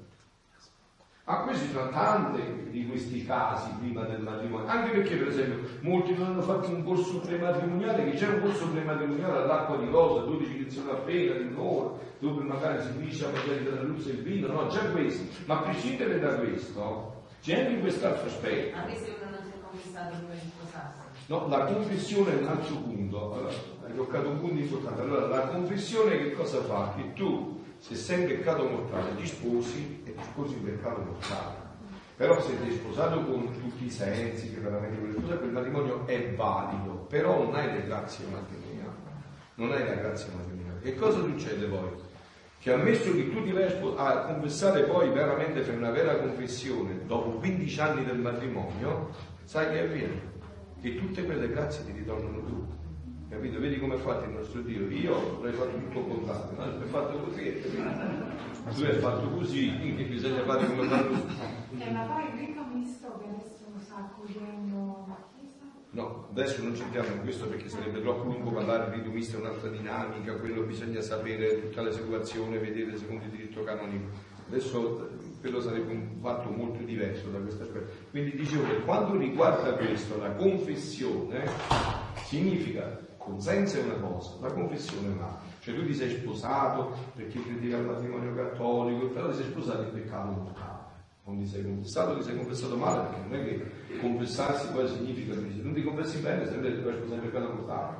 Ma 1.30 1.42
questi 1.42 1.70
sono 1.70 1.92
tanti 1.92 2.42
di 2.72 2.88
questi 2.88 3.24
casi 3.24 3.70
prima 3.78 4.04
del 4.06 4.20
matrimonio, 4.20 4.68
anche 4.68 4.90
perché 4.90 5.16
per 5.16 5.28
esempio 5.28 5.78
molti 5.82 6.16
non 6.16 6.26
hanno 6.26 6.42
fatto 6.42 6.70
un 6.70 6.84
corso 6.84 7.20
prematrimoniale, 7.20 8.10
che 8.10 8.18
c'è 8.18 8.30
un 8.30 8.42
corso 8.42 8.68
prematrimoniale 8.70 9.44
all'acqua 9.44 9.78
di 9.78 9.86
rosa, 9.92 10.26
12 10.26 10.64
lezioni 10.64 10.90
appena 10.90 11.36
di 11.36 11.54
un'ora, 11.54 11.92
dove 12.18 12.42
magari 12.42 12.82
si 12.82 12.94
finisce 12.98 13.26
a 13.26 13.30
mangiare 13.30 13.64
della 13.64 13.84
luce 13.84 14.10
e 14.10 14.14
il 14.14 14.24
vino, 14.24 14.48
no, 14.48 14.66
c'è 14.70 14.92
questo, 14.92 15.24
ma 15.46 15.60
a 15.60 15.62
prescindere 15.62 16.20
da 16.20 16.34
questo, 16.34 17.24
c'è 17.44 17.60
anche 17.60 17.80
quest'altro 17.80 18.26
aspetto. 18.26 18.76
Anche 18.76 18.96
se 18.96 19.16
uno 19.22 19.30
non 19.30 19.40
si 19.44 19.52
è 19.52 19.62
confessato 19.62 20.16
prima 20.16 20.34
di 20.34 20.50
sposarsi. 20.50 20.98
No, 21.28 21.48
la 21.48 21.66
confessione 21.66 22.32
è 22.32 22.42
un 22.42 22.48
altro 22.48 22.76
punto, 22.76 23.34
allora, 23.36 23.54
hai 23.86 23.96
toccato 23.96 24.30
un 24.30 24.40
punto 24.40 24.60
importante, 24.62 25.02
allora 25.02 25.28
la 25.28 25.48
confessione 25.50 26.18
che 26.18 26.32
cosa 26.32 26.64
fa? 26.64 26.96
Che 26.96 27.14
tu 27.14 27.58
se 27.78 27.96
sei 27.96 28.22
in 28.22 28.28
peccato 28.28 28.68
mortale 28.68 29.16
ti 29.16 29.26
sposi 29.26 29.99
e 30.20 30.24
sposi 30.24 30.54
in 30.54 30.64
peccato 30.64 31.02
mortale. 31.02 31.68
Però 32.16 32.42
se 32.42 32.60
ti 32.60 32.68
hai 32.68 32.76
sposato 32.76 33.24
con 33.24 33.52
tutti 33.54 33.86
i 33.86 33.90
sensi, 33.90 34.54
che 34.54 34.60
veramente 34.60 34.98
vuoi 34.98 35.14
sposare, 35.14 35.40
quel 35.40 35.52
matrimonio 35.52 36.06
è 36.06 36.34
valido, 36.36 37.06
però 37.08 37.44
non 37.44 37.56
hai 37.56 37.72
le 37.72 37.86
grazie 37.86 38.26
matrimoniali. 38.30 38.98
Non 39.56 39.72
hai 39.72 39.86
la 39.86 39.96
grazia 39.96 40.28
matrimoniale. 40.36 40.80
Che 40.82 40.96
cosa 40.96 41.20
succede 41.20 41.66
poi? 41.68 41.90
Che 42.60 42.74
ammesso 42.74 43.14
che 43.14 43.30
tu 43.30 43.42
ti 43.44 43.52
vai 43.52 43.72
a 43.96 44.20
confessare 44.26 44.84
poi 44.84 45.10
veramente 45.12 45.62
per 45.62 45.76
una 45.76 45.92
vera 45.92 46.18
confessione, 46.18 47.06
dopo 47.06 47.38
15 47.38 47.80
anni 47.80 48.04
del 48.04 48.20
matrimonio, 48.20 49.12
sai 49.46 49.70
che 49.72 49.80
avviene? 49.80 50.22
Che 50.82 50.96
tutte 50.98 51.24
quelle 51.24 51.50
grazie 51.50 51.86
ti 51.86 51.94
ritornano 51.94 52.44
tutte. 52.44 52.76
Capito? 53.30 53.60
Vedi 53.60 53.80
come 53.80 53.96
è 53.96 53.98
fatto 53.98 54.26
il 54.26 54.32
nostro 54.32 54.60
Dio? 54.62 54.90
Io 54.90 55.38
avrei 55.38 55.54
fatto 55.54 55.78
tutto 55.78 56.02
contrario, 56.02 56.52
no? 56.58 56.84
è 56.84 56.88
fatto 56.88 57.18
così, 57.20 57.62
tu 58.74 58.84
hai 58.84 58.98
fatto 59.00 59.28
così, 59.30 59.76
quindi 59.80 60.04
bisogna 60.04 60.44
fare 60.44 60.68
come 60.68 60.88
fanno 60.88 61.22
Eh, 61.78 61.92
ma 61.92 62.02
poi 62.02 62.24
il 62.24 62.48
rito 62.48 62.62
misto 62.74 63.20
che 63.20 63.30
adesso 63.30 63.66
sta 63.84 63.96
accogliendo 63.96 65.06
la 65.08 65.18
Chiesa? 65.34 65.66
No, 65.92 66.28
adesso 66.32 66.62
non 66.64 66.74
c'entriamo 66.74 67.14
in 67.14 67.22
questo 67.22 67.48
perché 67.48 67.70
sarebbe 67.70 68.02
troppo 68.02 68.24
lungo 68.24 68.52
parlare, 68.52 68.88
il 68.88 69.02
rito 69.02 69.10
misto 69.10 69.38
è 69.38 69.40
un'altra 69.40 69.70
dinamica, 69.70 70.36
quello 70.36 70.64
bisogna 70.64 71.02
sapere 71.02 71.62
tutta 71.62 71.82
la 71.82 71.92
situazione, 71.92 72.58
vedere 72.58 72.98
secondo 72.98 73.24
il 73.26 73.32
diritto 73.32 73.64
canonico. 73.64 74.08
Adesso 74.48 75.10
quello 75.42 75.62
sarebbe 75.62 75.92
un 75.92 76.18
fatto 76.22 76.50
molto 76.50 76.84
diverso 76.84 77.30
da 77.30 77.38
questo 77.38 77.64
aspetto. 77.64 77.92
Quindi 78.10 78.36
dicevo 78.36 78.64
che 78.64 78.82
quando 78.82 79.18
riguarda 79.18 79.74
questo, 79.74 80.18
la 80.18 80.32
confessione 80.32 81.48
significa 82.26 83.00
consenso 83.18 83.78
è 83.78 83.84
una 83.84 83.96
cosa, 83.96 84.38
la 84.42 84.52
confessione 84.52 85.08
è 85.08 85.12
un'altra. 85.12 85.49
Cioè 85.70 85.78
tu 85.78 85.86
ti 85.86 85.94
sei 85.94 86.10
sposato 86.10 86.96
perché 87.16 87.40
credevi 87.44 87.74
al 87.74 87.86
matrimonio 87.86 88.34
cattolico, 88.34 89.08
però 89.10 89.30
ti 89.30 89.36
sei 89.36 89.46
sposato 89.52 89.84
in 89.84 89.92
peccato 89.92 90.32
mortale. 90.32 90.78
Non 91.26 91.38
ti 91.38 91.46
sei 91.46 91.64
confessato, 91.64 92.18
ti 92.18 92.24
sei 92.24 92.38
confessato 92.38 92.76
male, 92.76 93.08
perché 93.08 93.22
non 93.28 93.40
è 93.40 93.44
che 93.44 94.00
confessarsi 94.00 94.72
poi 94.72 94.88
significa 94.88 95.36
che 95.36 95.52
se 95.52 95.62
non 95.62 95.74
ti 95.74 95.84
confessi 95.84 96.22
bene, 96.22 96.48
sempre 96.48 96.74
ti 96.74 96.82
puoi 96.82 96.96
sposare 96.96 97.22
in 97.22 97.30
peccato 97.30 97.54
mortale. 97.54 97.96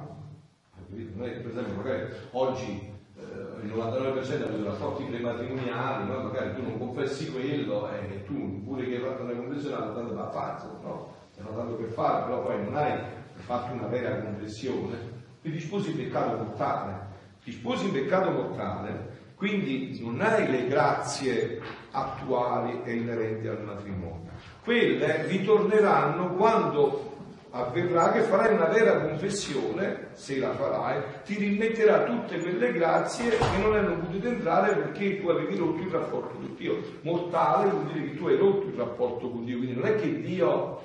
Non 1.14 1.28
è 1.28 1.32
che 1.32 1.40
per 1.42 1.52
esempio 1.52 1.76
magari 1.76 2.08
oggi 2.32 2.92
eh, 3.18 3.66
il 3.66 3.72
99% 3.72 4.42
ha 4.42 4.46
avuto 4.48 4.64
rapporti 4.64 5.04
prematrimoniali, 5.04 6.08
no? 6.08 6.24
magari 6.24 6.56
tu 6.56 6.64
non 6.64 6.80
confessi 6.80 7.32
quello 7.32 7.88
e 7.92 8.24
tu 8.24 8.64
pure 8.64 8.86
che 8.86 8.96
hai 8.96 9.02
fatto 9.02 9.22
una 9.22 9.34
confessione 9.34 9.76
tanto 9.76 10.14
da 10.14 10.30
farlo, 10.32 10.80
no? 10.82 11.14
Ti 11.36 11.42
hanno 11.42 11.56
dato 11.56 11.76
per 11.76 11.90
fare, 11.90 12.24
però 12.24 12.42
poi 12.42 12.64
non 12.64 12.76
hai 12.76 13.00
fatto 13.36 13.74
una 13.74 13.86
vera 13.86 14.22
confessione 14.24 15.18
ti 15.42 15.60
sposi 15.60 15.92
in 15.92 15.98
peccato 15.98 16.44
mortale. 16.44 17.09
Ti 17.50 17.56
sposi 17.56 17.86
in 17.86 17.94
peccato 17.94 18.30
mortale, 18.30 19.32
quindi 19.34 19.98
non 20.04 20.22
hai 20.22 20.48
le 20.48 20.68
grazie 20.68 21.60
attuali 21.90 22.82
e 22.84 22.94
inerenti 22.94 23.48
al 23.48 23.64
matrimonio. 23.64 24.30
Quelle 24.64 25.26
ritorneranno 25.26 26.36
quando 26.36 27.16
avverrà 27.50 28.12
che 28.12 28.22
farai 28.22 28.54
una 28.54 28.68
vera 28.68 29.02
confessione, 29.02 30.10
se 30.12 30.38
la 30.38 30.54
farai, 30.54 31.02
ti 31.26 31.38
rimetterà 31.40 32.04
tutte 32.04 32.38
quelle 32.38 32.72
grazie 32.72 33.32
che 33.32 33.58
non 33.60 33.74
hanno 33.74 33.96
potuto 33.96 34.28
entrare 34.28 34.76
perché 34.76 35.20
tu 35.20 35.30
avevi 35.30 35.58
rotto 35.58 35.82
il 35.82 35.90
rapporto 35.90 36.36
con 36.36 36.54
Dio. 36.56 36.78
Mortale 37.02 37.72
vuol 37.72 37.86
dire 37.86 38.10
che 38.10 38.16
tu 38.16 38.28
hai 38.28 38.38
rotto 38.38 38.68
il 38.68 38.76
rapporto 38.76 39.28
con 39.28 39.44
Dio, 39.44 39.58
quindi 39.58 39.76
non 39.76 39.88
è 39.88 39.96
che 39.96 40.22
Dio 40.22 40.82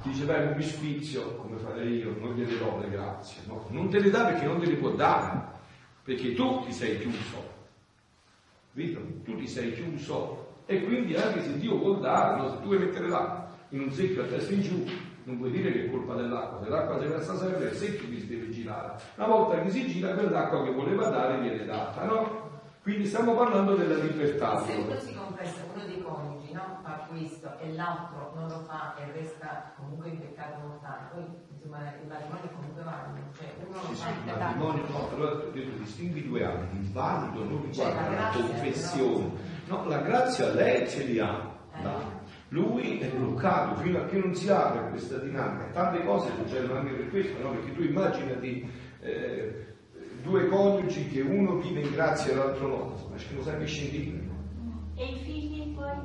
dice 0.00 0.24
dai 0.24 0.46
un 0.46 0.54
bisfizio, 0.56 1.36
come 1.36 1.58
farei 1.58 1.98
io, 1.98 2.16
non 2.18 2.32
gliele 2.32 2.56
do 2.56 2.78
le 2.80 2.88
grazie, 2.88 3.42
no? 3.48 3.66
Non 3.68 3.90
te 3.90 3.98
le 4.00 4.08
dà 4.08 4.24
perché 4.24 4.46
non 4.46 4.58
te 4.58 4.66
le 4.66 4.76
può 4.76 4.88
dare, 4.88 5.52
perché 6.04 6.34
tu 6.34 6.62
ti 6.64 6.72
sei 6.72 7.00
chiuso, 7.00 7.42
capito? 8.72 9.00
Tu 9.24 9.36
ti 9.36 9.48
sei 9.48 9.72
chiuso 9.72 10.52
e 10.66 10.84
quindi 10.84 11.16
anche 11.16 11.42
se 11.42 11.58
Dio 11.58 11.78
vuol 11.78 12.00
dare, 12.00 12.36
no? 12.36 12.50
se 12.50 12.56
tu 12.56 12.66
vuoi 12.66 12.78
mettere 12.78 13.08
l'acqua 13.08 13.48
in 13.70 13.80
un 13.80 13.90
secchio 13.90 14.22
a 14.22 14.26
testa 14.26 14.52
in 14.52 14.60
giù, 14.60 14.84
non 15.24 15.38
puoi 15.38 15.50
dire 15.50 15.72
che 15.72 15.86
è 15.86 15.90
colpa 15.90 16.14
dell'acqua, 16.14 16.62
se 16.62 16.68
l'acqua 16.68 17.00
si 17.00 17.06
versa 17.06 17.36
sempre, 17.36 17.68
il 17.68 17.74
secchio 17.74 18.08
che 18.10 18.20
si 18.20 18.26
deve 18.26 18.50
girare. 18.50 19.00
Una 19.16 19.26
volta 19.26 19.62
che 19.62 19.70
si 19.70 19.86
gira, 19.86 20.12
quell'acqua 20.12 20.62
che 20.62 20.70
voleva 20.70 21.08
dare 21.08 21.40
viene 21.40 21.64
data, 21.64 22.04
no? 22.04 22.42
Quindi 22.82 23.06
stiamo 23.06 23.34
parlando 23.34 23.74
della 23.74 23.96
libertà. 23.96 24.62
Se 24.62 24.74
uno 24.74 24.98
si 25.00 25.14
confessa 25.14 25.64
uno 25.72 25.86
dei 25.86 26.02
coniugi, 26.02 26.52
no? 26.52 26.80
Fa 26.82 27.06
questo 27.08 27.58
e 27.58 27.72
l'altro 27.72 28.32
non 28.34 28.48
lo 28.48 28.58
fa 28.68 28.94
e 28.98 29.10
resta 29.10 29.72
comunque 29.76 30.10
in 30.10 30.20
peccato 30.20 30.60
mortale, 30.60 31.08
poi 31.14 31.24
insomma 31.50 31.78
il 31.78 32.06
matrimonio 32.06 32.50
uno 32.58 32.63
sì, 33.84 33.90
lo 33.90 33.94
sì, 33.96 34.02
fa 34.02 34.08
il 34.10 34.16
matrimonio 34.38 34.82
no, 34.88 35.08
allora 35.14 35.30
ho 35.32 35.50
detto 35.52 35.78
distingui 35.78 36.26
due 36.26 36.44
ambiti, 36.44 36.76
il 36.76 36.90
valido 36.92 37.44
non 37.44 37.72
Cioè, 37.72 37.86
riguarda 37.86 38.10
la 38.20 38.30
confessione, 38.32 39.30
no, 39.66 39.88
la 39.88 39.98
grazia 39.98 40.52
lei 40.52 40.88
ce 40.88 41.04
li 41.04 41.18
ha, 41.18 41.52
Eh. 41.76 41.82
là. 41.82 41.98
lui 42.48 42.98
è 42.98 43.08
bloccato 43.08 43.80
fino 43.80 43.98
a 43.98 44.04
che 44.06 44.18
non 44.18 44.34
si 44.34 44.48
apre 44.50 44.90
questa 44.90 45.18
dinamica, 45.18 45.64
tante 45.72 46.04
cose 46.04 46.30
succedono 46.36 46.78
anche 46.80 46.92
per 46.92 47.10
questo, 47.10 47.42
no? 47.42 47.50
perché 47.50 47.72
tu 47.74 47.82
immaginati 47.82 48.70
eh, 49.00 49.66
due 50.22 50.48
coniugi 50.48 51.08
che 51.08 51.20
uno 51.20 51.56
vive 51.56 51.80
in 51.80 51.90
grazia 51.92 52.32
e 52.32 52.36
l'altro 52.36 52.66
no, 52.68 53.08
ma 53.10 53.16
ci 53.18 53.26
sono 53.28 53.42
sempre 53.42 53.66
scendini, 53.66 54.30
E 54.96 55.04
i 55.06 55.16
figli 55.24 55.74
poi? 55.74 55.96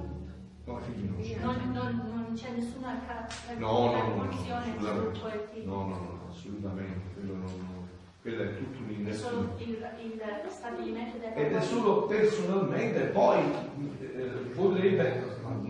no, 0.65 0.77
figli 0.79 1.07
non 1.09 1.21
c'è. 1.21 1.37
Non, 1.39 1.71
non, 1.73 2.33
c'è 2.35 2.49
nessuna 2.55 2.99
ca- 3.07 3.27
No, 3.57 3.85
no, 3.85 3.91
no, 3.91 3.91
no, 3.91 4.01
categorizzazione 4.29 4.59
assolutamente. 4.59 5.13
sul 5.19 5.21
poetismo. 5.29 5.73
No, 5.75 5.81
no, 5.83 5.95
no, 5.95 6.18
assolutamente. 6.29 7.13
Quello, 7.15 7.35
non, 7.35 7.87
quello 8.21 8.43
è 8.43 8.57
tutto 8.57 8.77
un 8.79 9.03
della 11.19 11.35
Ed 11.35 11.53
è 11.53 11.61
solo 11.61 12.03
personalmente, 12.03 12.99
poi 13.05 13.39
eh, 14.01 14.21
potrebbe, 14.53 15.37
in 15.63 15.69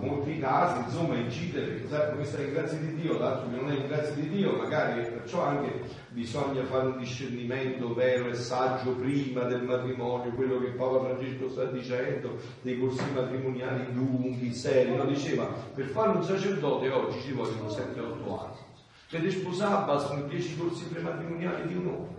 molti 0.00 0.38
casi, 0.38 0.82
insomma, 0.84 1.16
incidere, 1.16 1.80
questa 1.80 2.38
è 2.38 2.42
in 2.42 2.52
grazia 2.52 2.78
di 2.78 2.94
Dio, 2.94 3.18
l'altro 3.18 3.50
che 3.50 3.56
non 3.56 3.70
è 3.70 3.74
in 3.74 3.86
grazia 3.86 4.14
di 4.14 4.28
Dio, 4.28 4.56
magari 4.56 5.02
perciò 5.02 5.42
anche 5.42 5.82
bisogna 6.08 6.64
fare 6.64 6.86
un 6.86 6.98
discernimento 6.98 7.94
vero 7.94 8.28
e 8.28 8.34
saggio 8.34 8.92
prima 8.92 9.42
del 9.44 9.62
matrimonio, 9.62 10.32
quello 10.32 10.58
che 10.58 10.70
Papa 10.70 11.00
Francesco 11.00 11.48
sta 11.48 11.64
dicendo, 11.64 12.36
dei 12.62 12.78
corsi 12.78 13.04
matrimoniali 13.12 13.92
lunghi, 13.92 14.52
seri, 14.52 14.94
no? 14.94 15.04
diceva, 15.04 15.44
per 15.74 15.86
fare 15.86 16.10
un 16.10 16.22
sacerdote 16.22 16.90
oggi 16.90 17.20
ci 17.20 17.32
vogliono 17.32 17.68
7-8 17.68 18.38
anni, 18.38 18.67
per 19.10 19.30
sposare 19.30 19.86
bastano 19.86 20.26
10 20.26 20.56
corsi 20.56 20.84
prematrimoniali 20.84 21.66
di 21.66 21.74
un'ora 21.74 22.18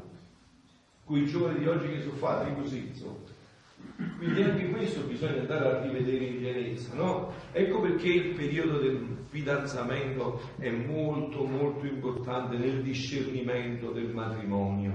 con 1.10 1.18
i 1.18 1.26
giovani 1.26 1.58
di 1.58 1.68
oggi 1.68 1.88
che 1.88 2.02
sono 2.02 2.14
fatti 2.14 2.54
così, 2.54 2.88
insomma. 2.88 3.18
Quindi 4.18 4.44
anche 4.44 4.70
questo 4.70 5.02
bisogna 5.02 5.40
andare 5.40 5.66
a 5.66 5.82
rivedere 5.82 6.24
in 6.24 6.38
pienezza, 6.38 6.94
no? 6.94 7.34
Ecco 7.52 7.82
perché 7.82 8.10
il 8.10 8.36
periodo 8.36 8.78
del 8.78 9.18
fidanzamento 9.26 10.40
è 10.60 10.70
molto 10.70 11.46
molto 11.46 11.88
importante 11.88 12.58
nel 12.58 12.84
discernimento 12.84 13.90
del 13.90 14.10
matrimonio. 14.10 14.94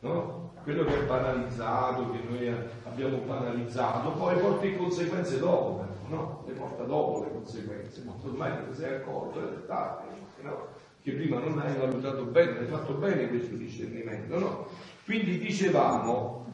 No? 0.00 0.52
Quello 0.62 0.84
che 0.84 1.00
è 1.00 1.06
banalizzato, 1.06 2.10
che 2.10 2.18
noi 2.28 2.54
abbiamo 2.84 3.18
banalizzato, 3.18 4.10
poi 4.10 4.38
porta 4.38 4.66
in 4.66 4.76
conseguenze 4.76 5.38
dopo, 5.38 5.86
no? 6.08 6.44
Le 6.46 6.52
porta 6.52 6.84
dopo 6.84 7.24
le 7.24 7.32
conseguenze, 7.32 8.02
ma 8.04 8.12
ormai 8.22 8.52
non 8.64 8.74
sei 8.74 8.96
accorto, 8.96 9.40
è 9.40 9.66
tardi, 9.66 10.23
no? 10.44 10.68
Che 11.02 11.12
prima 11.12 11.38
non 11.38 11.58
hai 11.58 11.76
valutato 11.76 12.24
bene, 12.24 12.58
hai 12.60 12.66
fatto 12.66 12.94
bene 12.94 13.28
questo 13.28 13.56
discernimento, 13.56 14.38
no? 14.38 14.66
Quindi 15.04 15.38
dicevamo, 15.38 16.46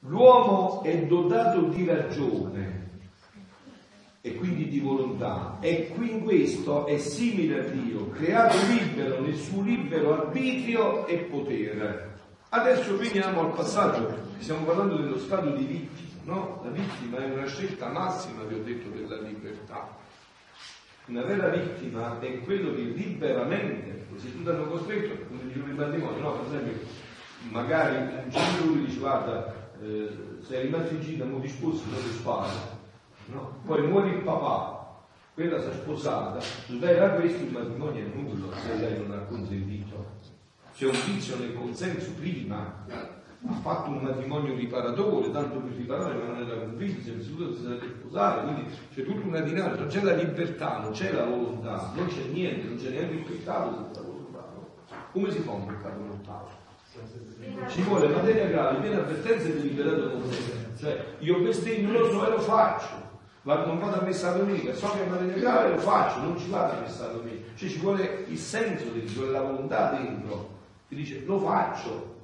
l'uomo 0.00 0.82
è 0.82 1.06
dotato 1.06 1.62
di 1.62 1.84
ragione 1.84 2.86
e 4.20 4.34
quindi 4.34 4.68
di 4.68 4.80
volontà 4.80 5.58
e 5.60 5.88
qui 5.88 6.12
in 6.12 6.22
questo 6.22 6.86
è 6.86 6.98
simile 6.98 7.60
a 7.60 7.70
Dio, 7.70 8.08
creato 8.10 8.56
libero 8.66 9.20
nel 9.20 9.36
suo 9.36 9.62
libero 9.62 10.14
arbitrio 10.14 11.06
e 11.06 11.16
potere. 11.18 12.16
Adesso 12.50 12.96
veniamo 12.96 13.40
al 13.40 13.52
passaggio, 13.52 14.16
stiamo 14.38 14.64
parlando 14.64 14.96
dello 14.96 15.18
stato 15.18 15.50
di 15.50 15.64
vittima, 15.64 16.32
no? 16.34 16.60
La 16.64 16.70
vittima 16.70 17.18
è 17.18 17.30
una 17.30 17.46
scelta 17.46 17.88
massima, 17.88 18.44
vi 18.44 18.54
ho 18.54 18.62
detto, 18.62 18.88
della 18.88 19.20
libertà. 19.20 20.06
Una 21.08 21.22
vera 21.22 21.48
vittima 21.48 22.20
è 22.20 22.40
quello 22.40 22.74
che 22.74 22.82
liberamente, 22.82 24.06
se 24.16 24.30
tu 24.30 24.42
ti 24.42 24.48
hanno 24.50 24.66
costretto, 24.66 25.24
come 25.26 25.40
dicevo 25.46 25.68
il 25.68 25.74
matrimonio, 25.74 26.20
no? 26.20 26.32
Per 26.32 26.46
esempio, 26.54 26.86
magari 27.50 27.96
un 27.96 28.28
genitore 28.28 28.84
dice 28.84 28.98
guarda, 28.98 29.70
eh, 29.80 30.08
sei 30.42 30.62
rimasto 30.66 30.92
in 30.92 31.00
gita, 31.00 31.24
non 31.24 31.40
ti 31.40 31.48
sposi, 31.48 31.82
non 31.90 32.02
ti 32.02 32.10
spara. 32.10 32.76
No? 33.26 33.60
Poi 33.64 33.86
muore 33.86 34.10
il 34.10 34.22
papà, 34.22 35.06
quella 35.32 35.62
si 35.62 35.68
è 35.68 35.72
sposata, 35.72 36.40
svela 36.66 37.10
questo, 37.12 37.42
il 37.42 37.52
matrimonio 37.52 38.04
è 38.04 38.08
nullo 38.14 38.52
se 38.52 38.76
lei 38.76 38.98
non 38.98 39.18
ha 39.18 39.22
consentito. 39.22 40.04
C'è 40.74 40.86
un 40.86 40.96
vizio 41.06 41.38
nel 41.38 41.54
consenso 41.54 42.12
prima, 42.18 42.84
fatto 43.68 43.90
un 43.90 43.98
matrimonio 43.98 44.54
riparatore, 44.54 45.30
tanto 45.30 45.58
per 45.58 45.72
riparare, 45.76 46.14
ma 46.14 46.32
non 46.32 46.48
era 46.48 46.58
convinto, 46.58 47.02
si 47.02 47.10
è 47.10 47.12
vissuto, 47.12 47.54
si 47.54 47.62
sarebbe 47.62 47.86
sposato, 47.98 48.42
quindi 48.42 48.64
c'è 48.94 49.04
tutta 49.04 49.26
una 49.26 49.40
dinamica, 49.40 49.80
non 49.80 49.88
c'è 49.88 50.02
la 50.02 50.14
libertà, 50.14 50.78
non 50.78 50.92
c'è 50.92 51.12
la 51.12 51.24
volontà, 51.24 51.92
non 51.94 52.06
c'è 52.06 52.22
niente, 52.32 52.66
non 52.66 52.78
c'è 52.78 52.88
neanche 52.88 53.14
il 53.14 53.22
peccato 53.24 53.74
senza 53.74 54.00
volontà. 54.00 54.44
Come 55.12 55.30
si 55.30 55.38
fa 55.40 55.50
un 55.50 55.66
peccato 55.66 56.00
mortale? 56.00 56.66
Ci 57.68 57.82
vuole 57.82 58.08
materia 58.08 58.46
grave, 58.46 58.78
piena 58.80 59.00
avvertenza 59.00 59.48
e 59.48 59.54
deliberato 59.54 60.10
consenso. 60.10 60.56
Cioè, 60.78 61.04
io 61.18 61.40
bestemmio 61.40 61.98
lo 61.98 62.10
so 62.10 62.26
e 62.26 62.30
lo 62.30 62.40
faccio. 62.40 63.06
Ma 63.42 63.64
non 63.64 63.78
vado 63.78 64.00
a 64.00 64.02
messa 64.02 64.32
domenica, 64.32 64.74
so 64.74 64.90
che 64.90 65.04
è 65.04 65.08
materia 65.08 65.34
grave 65.34 65.70
lo 65.70 65.78
faccio, 65.78 66.20
non 66.20 66.38
ci 66.38 66.50
vado 66.50 66.72
a 66.72 66.80
messa 66.80 67.06
domenica. 67.08 67.48
Cioè 67.54 67.68
ci 67.68 67.78
vuole 67.78 68.24
il 68.28 68.38
senso 68.38 68.84
dentro, 68.90 69.30
la 69.30 69.42
volontà 69.42 69.90
dentro, 69.90 70.56
che 70.88 70.94
dice 70.94 71.22
lo 71.24 71.38
faccio. 71.38 72.16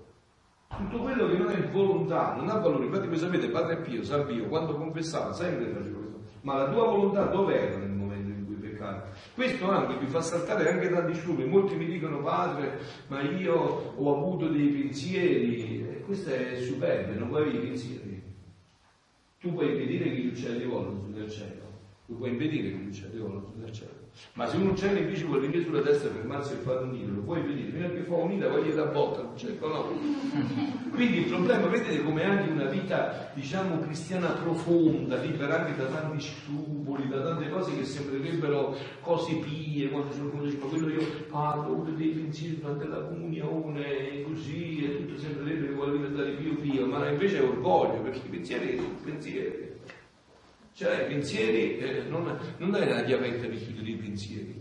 Tutto 0.76 0.98
quello 0.98 1.28
che 1.28 1.36
non 1.36 1.50
è 1.50 1.68
volontà, 1.70 2.34
non 2.34 2.48
ha 2.48 2.58
valore. 2.58 2.86
Infatti 2.86 3.06
voi 3.06 3.18
sapete, 3.18 3.48
Padre 3.48 3.76
Pio, 3.78 4.02
San 4.02 4.26
Pio, 4.26 4.46
quando 4.46 4.74
confessava, 4.74 5.32
sempre 5.32 5.66
faceva 5.66 5.98
questo. 5.98 6.20
Ma 6.42 6.56
la 6.56 6.70
tua 6.70 6.84
volontà 6.84 7.24
dov'era 7.24 7.76
nel 7.76 7.90
momento 7.90 8.30
in 8.30 8.44
cui 8.44 8.56
peccavi? 8.56 9.00
Questo 9.34 9.70
anche 9.70 10.00
mi 10.00 10.06
fa 10.06 10.20
saltare 10.20 10.70
anche 10.70 10.88
tanti 10.88 11.14
stupri. 11.14 11.44
Molti 11.46 11.76
mi 11.76 11.86
dicono, 11.86 12.20
padre, 12.20 12.78
ma 13.06 13.22
io 13.22 13.54
ho 13.96 14.16
avuto 14.16 14.48
dei 14.48 14.68
pensieri. 14.68 15.88
E 15.88 16.00
questo 16.00 16.30
è 16.30 16.56
superbo, 16.60 17.18
non 17.18 17.28
vuoi 17.28 17.42
avere 17.42 17.58
i 17.58 17.66
pensieri. 17.66 18.22
Tu 19.40 19.52
puoi 19.52 19.70
impedire 19.70 20.04
che 20.04 20.16
gli 20.16 20.26
uccelli 20.28 20.64
volano 20.64 21.00
su 21.00 21.10
nel 21.10 21.30
cielo. 21.30 21.62
Tu 22.06 22.16
puoi 22.16 22.30
impedire 22.30 22.70
che 22.70 22.76
gli 22.76 22.88
uccelli 22.88 23.18
volano 23.18 23.44
su 23.44 23.58
nel 23.58 23.72
cielo. 23.72 24.03
Ma 24.34 24.46
se 24.46 24.56
un 24.56 24.68
uccello 24.68 24.98
invece 24.98 25.24
vuole 25.24 25.42
venire 25.42 25.62
sulla 25.62 25.80
testa 25.80 26.08
e 26.08 26.10
fermarsi 26.10 26.52
e 26.52 26.56
fare 26.56 26.84
un 26.84 26.90
nido, 26.90 27.12
lo 27.14 27.20
puoi 27.22 27.40
impedire. 27.40 27.70
Fino 27.70 27.86
a 27.86 27.90
che 27.90 28.02
fa 28.02 28.14
un'ida, 28.14 28.48
poi 28.48 28.64
gli 28.64 28.72
dà 28.72 28.84
botta 28.84 29.22
l'uccello, 29.22 29.68
no? 29.68 29.84
Quindi 30.90 31.18
il 31.18 31.24
problema, 31.24 31.66
vedete 31.66 32.02
come 32.02 32.24
anche 32.24 32.50
una 32.50 32.66
vita, 32.66 33.30
diciamo, 33.34 33.80
cristiana 33.80 34.28
profonda, 34.28 35.16
libera 35.16 35.64
anche 35.64 35.76
da 35.76 35.86
tanti 35.86 36.20
scrupoli, 36.20 37.08
da 37.08 37.22
tante 37.22 37.48
cose 37.48 37.76
che 37.76 37.84
sembrerebbero 37.84 38.76
cose 39.00 39.34
pie, 39.36 39.88
quando 39.88 40.12
sono 40.12 40.30
come 40.30 40.44
dice, 40.44 40.58
ma 40.58 40.66
quello 40.66 40.88
io 40.88 41.06
parlo, 41.28 41.72
avuto 41.72 41.90
dei 41.90 42.08
pensieri 42.08 42.60
durante 42.60 42.86
la 42.86 43.00
comunione, 43.00 44.22
così, 44.22 44.84
e 44.84 44.96
tutto 44.96 45.18
sembrerebbe 45.18 45.66
che 45.68 45.74
vuole 45.74 45.92
diventare 45.92 46.30
più 46.30 46.60
pio, 46.60 46.86
ma 46.86 47.08
invece 47.08 47.38
è 47.38 47.42
orgoglio, 47.42 48.00
perché 48.02 48.18
i 48.18 48.30
pensieri 48.30 48.76
sono 48.76 48.96
pensieri. 49.02 49.73
Cioè, 50.76 51.04
i 51.04 51.06
pensieri, 51.06 51.78
eh, 51.78 52.02
non, 52.08 52.36
non 52.56 52.74
è 52.74 52.88
la 52.88 53.04
chiavetta 53.04 53.46
di 53.46 53.58
chiudere 53.58 53.90
i 53.90 53.94
pensieri. 53.94 54.60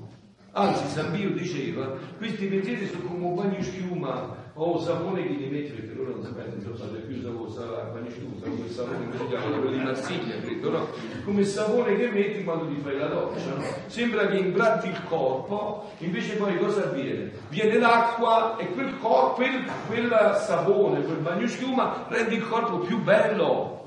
Anzi, 0.51 0.87
San 0.89 1.09
Pio 1.09 1.31
diceva, 1.31 1.97
questi 2.17 2.45
pensieri 2.45 2.85
sono 2.85 3.05
come 3.05 3.25
un 3.25 3.33
bagno 3.33 3.63
schiuma 3.63 4.51
o 4.53 4.79
sapone 4.79 5.23
che 5.23 5.33
li 5.33 5.49
metti, 5.49 5.71
perché 5.71 5.95
loro 5.95 6.11
non 6.11 6.23
sapete, 6.23 6.63
non 6.63 6.75
fate 6.75 6.99
più 6.99 7.19
sapone, 7.19 7.89
bagno 7.91 8.09
schiuma, 8.11 8.35
come 8.43 8.69
sapone 8.69 9.09
che 9.09 9.17
si 9.17 9.25
chiama, 9.25 9.45
quello 9.57 9.71
di 9.71 9.77
Marsiglia, 9.77 10.39
credo, 10.39 10.69
no? 10.69 10.87
Come 11.25 11.39
il 11.41 11.47
sapone 11.47 11.95
che 11.95 12.09
metti 12.11 12.43
quando 12.43 12.67
ti 12.67 12.79
fai 12.83 12.97
la 12.99 13.07
doccia, 13.07 13.55
no? 13.55 13.63
Sembra 13.87 14.27
che 14.27 14.37
imbratti 14.37 14.89
il 14.89 15.03
corpo, 15.05 15.89
invece 15.97 16.35
poi 16.35 16.59
cosa 16.59 16.83
avviene? 16.83 17.31
Viene 17.49 17.79
l'acqua 17.79 18.57
e 18.57 18.67
quel 18.67 18.99
corpo, 18.99 19.33
quel, 19.33 19.65
quel 19.87 20.37
sapone, 20.45 21.01
quel 21.01 21.17
bagno 21.17 21.47
schiuma 21.47 22.05
rende 22.09 22.35
il 22.35 22.47
corpo 22.47 22.77
più 22.77 23.01
bello 23.01 23.81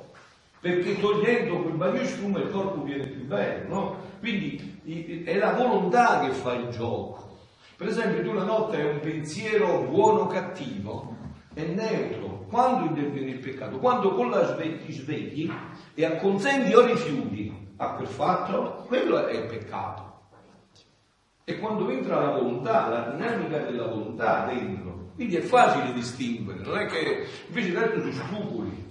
perché 0.67 0.99
togliendo 0.99 1.63
quel 1.63 1.75
bagno 1.75 2.05
schiuma 2.05 2.41
il 2.41 2.51
corpo 2.51 2.83
viene 2.83 3.07
più 3.07 3.25
bello, 3.25 3.69
no? 3.69 3.97
Quindi 4.19 5.23
è 5.25 5.39
la 5.39 5.53
volontà 5.53 6.19
che 6.21 6.33
fa 6.33 6.55
il 6.55 6.71
gioco. 6.71 7.39
Per 7.77 7.87
esempio, 7.87 8.25
tu 8.25 8.31
una 8.31 8.43
notte 8.43 8.77
hai 8.77 8.89
un 8.89 8.99
pensiero 8.99 9.83
buono 9.83 10.23
o 10.23 10.27
cattivo, 10.27 11.17
è 11.55 11.63
neutro. 11.63 12.47
Quando 12.49 12.87
interviene 12.87 13.31
il 13.31 13.39
peccato? 13.39 13.79
Quando 13.79 14.13
con 14.15 14.29
la 14.29 14.45
svegli 14.45 14.85
ti 14.85 14.93
svegli 14.93 15.53
e 15.95 16.05
acconsenti 16.05 16.75
o 16.75 16.85
rifiuti 16.85 17.75
a 17.77 17.91
quel 17.93 18.09
fatto, 18.09 18.85
quello 18.89 19.25
è 19.25 19.37
il 19.37 19.47
peccato. 19.47 20.15
E 21.45 21.61
quando 21.61 21.89
entra 21.91 22.21
la 22.21 22.31
volontà, 22.31 22.89
la 22.89 23.11
dinamica 23.13 23.59
della 23.59 23.87
volontà 23.87 24.47
dentro, 24.47 25.13
quindi 25.15 25.37
è 25.37 25.43
facile 25.43 25.93
distinguere, 25.93 26.65
non 26.65 26.77
è 26.77 26.87
che 26.87 27.25
invece 27.47 27.73
tanto 27.73 28.01
su 28.01 28.11
scrupoli. 28.11 28.85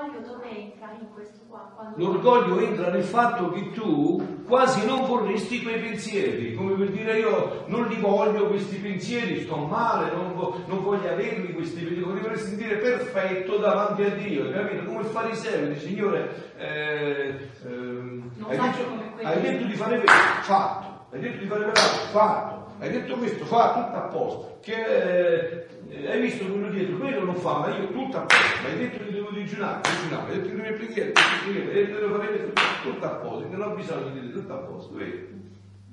L'orgoglio 0.00 0.26
dove 0.26 0.48
entra 0.48 0.96
in 0.98 1.12
questo 1.12 1.40
qua? 1.46 1.72
Quando... 1.74 1.98
L'orgoglio 1.98 2.58
entra 2.60 2.90
nel 2.90 3.02
fatto 3.02 3.50
che 3.50 3.70
tu 3.72 4.44
quasi 4.46 4.86
non 4.86 5.04
vorresti 5.04 5.62
quei 5.62 5.78
pensieri, 5.78 6.54
come 6.54 6.74
per 6.74 6.90
dire 6.90 7.18
io 7.18 7.64
non 7.66 7.86
li 7.86 7.96
voglio 8.00 8.46
questi 8.48 8.76
pensieri, 8.76 9.42
sto 9.42 9.56
male, 9.56 10.10
non, 10.14 10.34
vo- 10.34 10.58
non 10.66 10.82
voglio 10.82 11.10
averli 11.10 11.52
questi 11.52 11.82
pensieri, 11.84 12.00
vorrei 12.00 12.38
sentire 12.38 12.76
perfetto 12.76 13.58
davanti 13.58 14.02
a 14.02 14.10
Dio, 14.10 14.50
capito? 14.50 14.84
Come 14.84 15.00
il 15.00 15.06
fariseo, 15.06 15.66
dice 15.66 15.80
Signore, 15.80 16.52
eh, 16.56 17.48
Non 17.62 18.32
hai, 18.48 18.56
faccio 18.56 18.82
detto, 18.82 19.26
hai 19.26 19.40
detto 19.42 19.64
di 19.64 19.74
fare 19.74 19.98
questo, 19.98 20.18
fatto, 20.42 21.04
hai 21.10 21.20
detto 21.20 21.38
di 21.38 21.46
fare 21.46 21.60
quell'altro, 21.60 22.06
fatto, 22.10 22.59
hai 22.80 22.90
detto 22.90 23.16
questo, 23.16 23.44
fatto, 23.44 23.84
tutto 23.84 23.96
a 23.96 24.08
posto, 24.08 24.58
che 24.60 25.66
eh, 25.88 26.10
hai 26.10 26.20
visto 26.20 26.46
quello 26.46 26.70
dietro, 26.70 26.96
quello 26.96 27.24
non 27.24 27.34
fa, 27.34 27.58
ma 27.58 27.76
io 27.76 27.88
tutto 27.88 28.16
a 28.16 28.20
posto, 28.20 28.62
ma 28.62 28.68
hai 28.68 28.78
detto 28.78 29.04
che 29.04 29.12
devo 29.12 29.30
digiunare, 29.30 29.80
digiunare, 29.82 30.32
hai 30.32 30.40
detto 30.40 30.48
che 30.48 30.62
devo 30.62 30.76
preghiere, 30.76 31.12
preghiere, 31.12 31.68
hai 31.68 31.74
detto 31.74 31.94
che 31.94 32.00
devo 32.00 32.18
fare 32.18 32.46
tutto, 32.46 32.62
tutto 32.82 33.04
a 33.04 33.10
posto, 33.10 33.48
che 33.50 33.56
non 33.56 33.70
ho 33.70 33.74
bisogno 33.74 34.08
di 34.08 34.20
dire 34.20 34.32
tutto 34.32 34.52
a 34.52 34.56
posto, 34.56 34.94
vedi? 34.94 35.48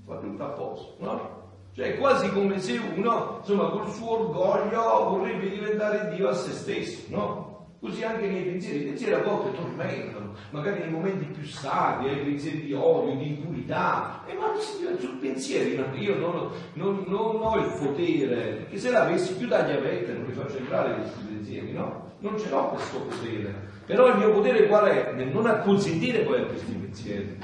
Fa 0.05 0.15
tutto 0.17 0.43
a 0.43 0.47
posto, 0.47 0.95
no? 0.99 1.35
Cioè 1.73 1.93
è 1.93 1.97
quasi 1.97 2.31
come 2.31 2.57
se 2.59 2.79
uno, 2.95 3.35
insomma, 3.39 3.69
col 3.69 3.91
suo 3.91 4.19
orgoglio 4.19 5.09
vorrebbe 5.09 5.49
diventare 5.49 6.15
Dio 6.15 6.29
a 6.29 6.33
se 6.33 6.51
stesso, 6.51 7.03
no? 7.09 7.56
Così 7.79 8.03
anche 8.03 8.27
nei 8.27 8.41
pensieri, 8.41 8.81
i 8.81 8.85
pensieri 8.85 9.13
a 9.13 9.21
volte 9.21 9.55
tormentano, 9.55 10.33
magari 10.49 10.79
nei 10.79 10.89
momenti 10.89 11.25
più 11.25 11.45
sacri, 11.45 12.09
ai 12.09 12.23
pensieri 12.23 12.61
di 12.61 12.73
odio, 12.73 13.15
di 13.15 13.27
impurità, 13.27 14.23
e 14.25 14.33
ma 14.33 14.51
sul 14.57 15.17
pensieri 15.19 15.79
io 15.99 16.17
non, 16.17 16.49
non, 16.73 17.03
non, 17.05 17.35
ho 17.39 17.57
il 17.57 17.71
potere, 17.79 18.35
perché 18.35 18.79
se 18.79 18.89
l'avessi 18.89 19.35
più 19.35 19.47
da 19.47 19.63
chiavette 19.63 20.11
non 20.13 20.25
li 20.25 20.33
faccio 20.33 20.57
entrare 20.57 20.95
questi 20.95 21.23
pensieri, 21.23 21.71
no? 21.71 22.15
Non 22.19 22.39
ce 22.39 22.49
l'ho 22.49 22.69
questo 22.69 22.99
potere. 22.99 23.53
Però 23.85 24.07
il 24.07 24.17
mio 24.17 24.31
potere 24.31 24.65
qual 24.65 24.85
è? 24.85 25.13
Nel 25.13 25.27
non 25.27 25.45
acconsentire 25.45 26.23
poi 26.23 26.41
a 26.41 26.45
questi 26.45 26.71
pensieri. 26.71 27.37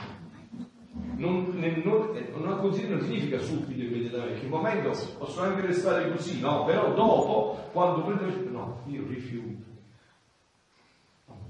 Non, 1.16 1.54
nel, 1.54 1.80
non, 1.84 2.10
non 2.36 2.54
acconsentire 2.54 2.96
non 2.96 3.06
significa 3.06 3.38
subito 3.38 3.82
immediatamente, 3.84 4.40
in 4.40 4.52
un 4.52 4.60
momento 4.60 4.90
posso 5.20 5.42
anche 5.42 5.62
restare 5.62 6.10
così, 6.12 6.40
no? 6.40 6.66
Però 6.66 6.92
dopo, 6.96 7.70
quando 7.72 8.02
prendo... 8.02 8.50
No, 8.50 8.82
io 8.88 9.06
rifiuto 9.08 9.73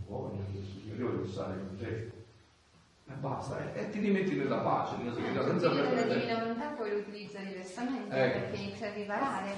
voglio 0.07 0.43
Signore, 0.49 0.99
io 0.99 1.11
voglio 1.11 1.27
stare 1.27 1.57
con 1.57 1.77
te. 1.77 2.11
E 3.05 3.13
basta, 3.19 3.73
e, 3.73 3.81
e 3.81 3.89
ti 3.89 3.99
rimetti 3.99 4.35
nella 4.35 4.59
pace, 4.59 4.95
nella 4.97 5.13
serenità, 5.13 5.43
senza 5.43 5.69
perdere. 5.69 6.07
La 6.07 6.13
divina 6.13 6.39
volontà 6.39 6.67
poi 6.69 6.91
lo 6.91 6.97
utilizza 6.97 7.39
diversamente 7.39 8.15
ecco. 8.15 8.39
perché 8.39 8.61
inizia 8.61 8.87
a 8.87 8.93
riparare 8.93 9.51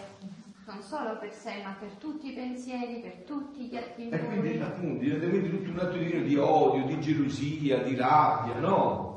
non 0.66 0.82
solo 0.82 1.18
per 1.20 1.32
sé, 1.32 1.62
ma 1.64 1.76
per 1.80 1.92
tutti 2.00 2.32
i 2.32 2.34
pensieri, 2.34 3.00
per 3.00 3.24
tutti 3.24 3.68
gli 3.68 3.78
atti 3.78 4.10
E 4.10 4.20
quindi 4.20 4.60
appunto 4.60 5.00
direttamente 5.00 5.50
tutto 5.50 5.70
un 5.70 5.80
atto 5.80 5.98
di, 5.98 6.24
di 6.24 6.38
odio, 6.38 6.86
di 6.86 7.00
gelosia, 7.00 7.84
di 7.84 7.96
rabbia, 7.96 8.60
no? 8.60 9.14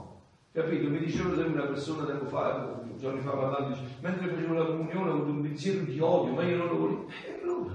Capito? 0.52 0.88
Mi 0.88 0.98
diceva 0.98 1.34
sempre 1.34 1.60
una 1.60 1.66
persona 1.70 2.04
tempo 2.04 2.26
fa, 2.26 2.82
giorni 2.96 3.20
fa 3.20 3.30
parlando, 3.30 3.78
mentre 4.00 4.28
facevo 4.28 4.52
la 4.52 4.66
comunione 4.66 5.10
ho 5.10 5.14
avuto 5.14 5.30
un 5.30 5.40
pensiero 5.42 5.80
di 5.82 5.98
odio, 6.00 6.34
ma 6.34 6.42
io 6.42 6.56
non 6.56 6.66
lo 6.66 6.76
volevo. 6.76 7.06
Eh, 7.24 7.40
no, 7.44 7.70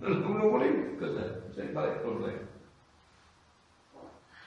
non 0.00 0.36
lo 0.36 0.50
volevo, 0.50 0.96
cos'è? 0.98 1.42
Cioè, 1.54 1.72
qual 1.72 1.84
è 1.88 1.92
il 1.92 2.00
problema? 2.00 2.38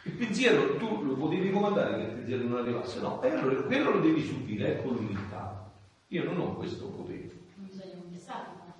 Il 0.07 0.13
pensiero 0.13 0.77
tu 0.77 1.03
lo 1.03 1.15
potevi 1.15 1.51
comandare 1.51 1.97
che 1.97 2.03
il 2.03 2.13
pensiero 2.13 2.43
non 2.47 2.59
arrivasse, 2.59 3.01
no, 3.01 3.21
e 3.21 3.29
allora 3.29 3.61
quello 3.63 3.91
lo 3.91 3.99
devi 3.99 4.23
subire, 4.23 4.77
ecco 4.77 4.91
l'unità. 4.91 5.69
Io 6.07 6.23
non 6.23 6.39
ho 6.39 6.55
questo 6.55 6.87
potere. 6.87 7.29
Non 7.55 7.67
bisogna 7.67 7.95
confessare, 7.95 8.45
no, 8.57 8.73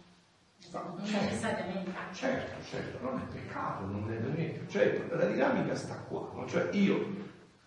certo, 1.03 2.13
certo, 2.13 2.63
certo, 2.63 2.97
non 3.01 3.19
è 3.19 3.33
peccato, 3.33 3.85
non 3.85 4.09
è 4.09 4.19
niente. 4.35 4.69
Cioè, 4.69 5.05
la 5.09 5.25
dinamica 5.25 5.75
sta 5.75 5.95
qua, 5.95 6.31
no? 6.33 6.47
cioè 6.47 6.69
io 6.71 6.95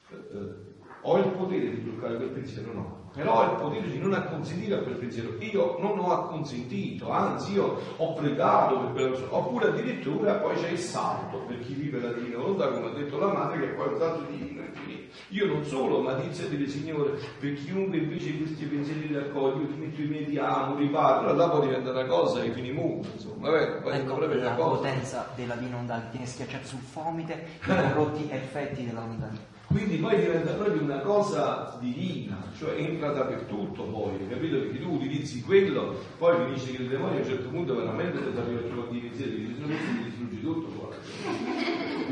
eh, 0.09 0.55
ho 1.03 1.19
il 1.19 1.31
potere 1.31 1.71
di 1.71 1.77
bloccare 1.77 2.17
quel 2.17 2.31
pensiero, 2.31 2.73
no 2.73 3.00
però 3.21 3.45
il 3.45 3.61
potere 3.61 3.91
di 3.91 3.99
non 3.99 4.15
acconsentire 4.15 4.77
a 4.77 4.79
quel 4.79 4.95
pensiero. 4.95 5.35
Io 5.41 5.77
non 5.79 5.99
ho 5.99 6.13
acconsentito, 6.13 7.11
anzi 7.11 7.53
io 7.53 7.79
ho 7.97 8.15
pregato 8.15 8.79
per 8.79 8.93
quella 8.93 9.09
persona, 9.11 9.37
oppure 9.37 9.69
addirittura 9.69 10.35
poi 10.35 10.57
c'è 10.57 10.71
il 10.71 10.79
salto 10.79 11.39
per 11.47 11.61
chi 11.61 11.75
vive 11.75 12.01
la 12.01 12.13
divina 12.13 12.39
volontà, 12.39 12.69
come 12.69 12.87
ha 12.87 12.91
detto 12.91 13.19
la 13.19 13.33
madre, 13.33 13.59
che 13.59 13.65
è 13.67 13.75
poi 13.75 13.89
un 13.89 13.99
salto 13.99 14.25
divino 14.31 14.63
infinito. 14.63 15.15
Io 15.29 15.47
non 15.47 15.65
solo, 15.65 16.01
ma 16.01 16.15
dice 16.15 16.49
delle 16.49 16.67
Signore, 16.67 17.19
per 17.39 17.55
chiunque 17.55 17.99
invece 17.99 18.37
questi 18.39 18.65
pensieri 18.65 19.09
li 19.09 19.17
accoglie, 19.17 19.63
io 19.63 19.69
ti 19.69 19.79
metto 19.79 20.01
i 20.01 20.07
miei 20.07 20.39
amo, 20.39 20.77
riparto, 20.77 21.29
allora 21.29 21.49
poi 21.51 21.67
diventa 21.67 21.91
una 21.91 22.07
cosa 22.07 22.43
e 22.43 22.51
fini 22.51 22.73
mondo, 22.73 23.07
insomma, 23.13 23.51
vabbè, 23.51 23.83
poi 23.83 23.97
ecco, 23.97 24.19
la 24.19 24.51
potenza 24.53 25.29
della 25.35 25.55
divina 25.55 25.77
volontà 25.77 26.09
tiene 26.11 26.27
schiacciato 26.27 26.67
sul 26.67 26.81
fomite 26.81 27.47
i 27.63 27.67
corrotti 27.67 28.29
effetti 28.31 28.87
della 28.87 29.01
volontà. 29.01 29.59
Quindi 29.71 29.99
poi 29.99 30.17
diventa 30.17 30.53
proprio 30.55 30.83
una 30.83 30.99
cosa 30.99 31.79
divina, 31.81 32.43
cioè 32.59 32.75
entra 32.77 33.13
dappertutto 33.13 33.85
poi, 33.85 34.27
capito? 34.29 34.59
Perché 34.59 34.81
tu 34.81 34.95
utilizzi 34.95 35.43
quello, 35.43 35.97
poi 36.19 36.45
finisce 36.45 36.73
che 36.73 36.83
il 36.83 36.89
demonio 36.89 37.19
a 37.19 37.21
un 37.21 37.29
certo 37.29 37.49
punto 37.51 37.77
veramente 37.77 38.19
ti 38.19 38.37
arriva 38.37 38.59
a 38.59 38.63
trovare 38.65 38.91
di 38.91 38.99
pensieri, 38.99 39.33
ti 39.33 40.03
distrugge 40.03 40.41
tutto 40.41 40.67
poi. 40.71 40.97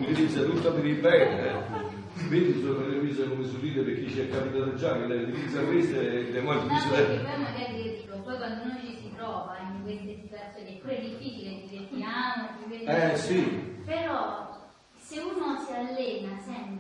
Utilizza 0.03 0.43
tutto 0.45 0.73
per 0.73 0.87
il 0.87 1.01
bene, 1.01 1.49
eh. 1.49 2.27
Vedi 2.29 2.61
sulla 2.61 2.81
televisione 2.81 3.35
come 3.35 3.45
si 3.45 3.57
ride 3.61 3.83
per 3.83 3.95
chi 4.05 4.09
ci 4.09 4.21
è 4.21 4.29
capitato 4.29 4.75
già 4.75 4.97
che 4.97 5.07
lei 5.07 5.23
utilizza 5.25 5.61
queste 5.63 6.13
e 6.13 6.21
il 6.21 6.33
demonio 6.33 6.63
ti 6.63 6.69
dice... 6.69 6.89
Poi 6.89 7.39
magari 7.39 8.07
poi 8.07 8.37
quando 8.37 8.65
noi 8.65 8.81
ci 8.87 8.97
si 9.03 9.11
trova 9.17 9.57
in 9.63 9.83
queste 9.83 10.17
situazioni, 10.23 10.81
è 10.81 11.01
difficile 11.01 11.63
dire 11.69 11.89
ti 11.89 12.03
amo, 12.03 12.49
ti 12.63 12.69
vedo... 12.69 12.91
Eh 12.91 13.17
sì. 13.17 13.43
Però 13.85 14.47
se 15.01 15.21
uno 15.21 15.59
si 15.65 15.73
allena 15.73 16.39
sempre 16.45 16.78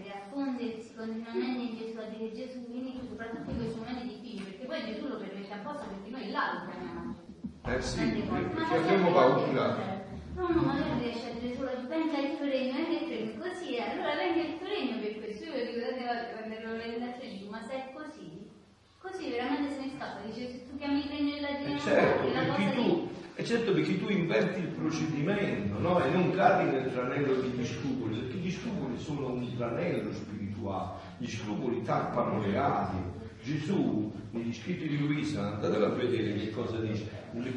continuamente 0.99 1.63
in 1.63 1.77
Gesù, 1.79 1.99
a 1.99 2.11
dire 2.11 2.33
Gesù, 2.35 2.67
vieni 2.67 2.99
tu, 2.99 3.07
soprattutto 3.07 3.51
in 3.51 3.57
questi 3.57 3.79
momenti 3.79 4.19
difficili, 4.19 4.51
perché 4.51 4.67
poi 4.67 4.85
Gesù 4.85 5.07
lo 5.07 5.17
permette 5.17 5.55
apposta 5.55 5.87
perché 5.87 6.11
noi 6.11 6.31
là 6.31 6.45
lo 6.53 6.59
chiamiamo. 6.67 7.15
Eh 7.63 7.81
sì, 7.81 8.27
perché 8.27 8.75
abbiamo 8.75 9.13
paura. 9.13 10.07
No, 10.35 10.49
no, 10.49 10.63
magari 10.63 10.99
riesce 10.99 11.31
a 11.31 11.35
dire 11.39 11.55
solo 11.55 11.71
venga 11.87 12.19
il 12.19 12.37
tuo 12.37 12.47
regno, 12.47 12.75
venga 12.75 12.99
il 12.99 13.07
tuo 13.07 13.15
regno, 13.15 13.33
così 13.39 13.75
è, 13.75 13.91
allora 13.91 14.15
venga 14.15 14.43
il 14.43 14.59
tuo 14.59 14.67
regno 14.67 14.99
per 14.99 15.19
questo. 15.19 15.45
Io 15.45 15.53
volte 15.53 16.33
quando 16.35 16.55
ero 16.55 16.69
all'orientazione, 16.71 17.31
dico, 17.31 17.51
ma 17.51 17.63
se 17.63 17.73
è 17.75 17.93
così, 17.93 18.51
così 18.99 19.31
veramente 19.31 19.75
se 19.75 19.81
ne 19.81 19.91
scappa, 19.95 20.21
dice 20.27 20.51
se 20.51 20.67
tu 20.67 20.77
chiami 20.79 20.99
il 21.05 21.11
regno 21.11 21.35
della 21.35 21.59
eh 21.59 21.79
certo, 21.79 22.27
perché 22.27 22.75
tu, 22.75 23.08
certo 23.49 23.73
perché 23.73 23.99
tu 23.99 24.11
inverti 24.11 24.61
il 24.61 24.67
procedimento 24.67 25.79
no? 25.79 26.05
e 26.05 26.11
non 26.11 26.31
cadi 26.35 26.71
nel 26.71 26.93
tranello 26.93 27.41
degli 27.41 27.65
scrupoli, 27.65 28.19
perché 28.19 28.37
gli 28.37 28.51
scrupoli 28.51 28.99
sono 28.99 29.33
un 29.33 29.57
tranello 29.57 30.13
spirituale, 30.13 30.99
gli 31.17 31.27
scrupoli 31.27 31.83
tappano 31.83 32.43
le 32.43 32.57
ali. 32.59 33.17
Gesù, 33.43 34.13
negli 34.33 34.53
scritti 34.53 34.87
di 34.87 34.99
Luisa, 34.99 35.55
andatelo 35.55 35.87
a 35.87 35.91
vedere 35.91 36.35
che 36.35 36.51
cosa 36.51 36.79
dice, 36.81 37.09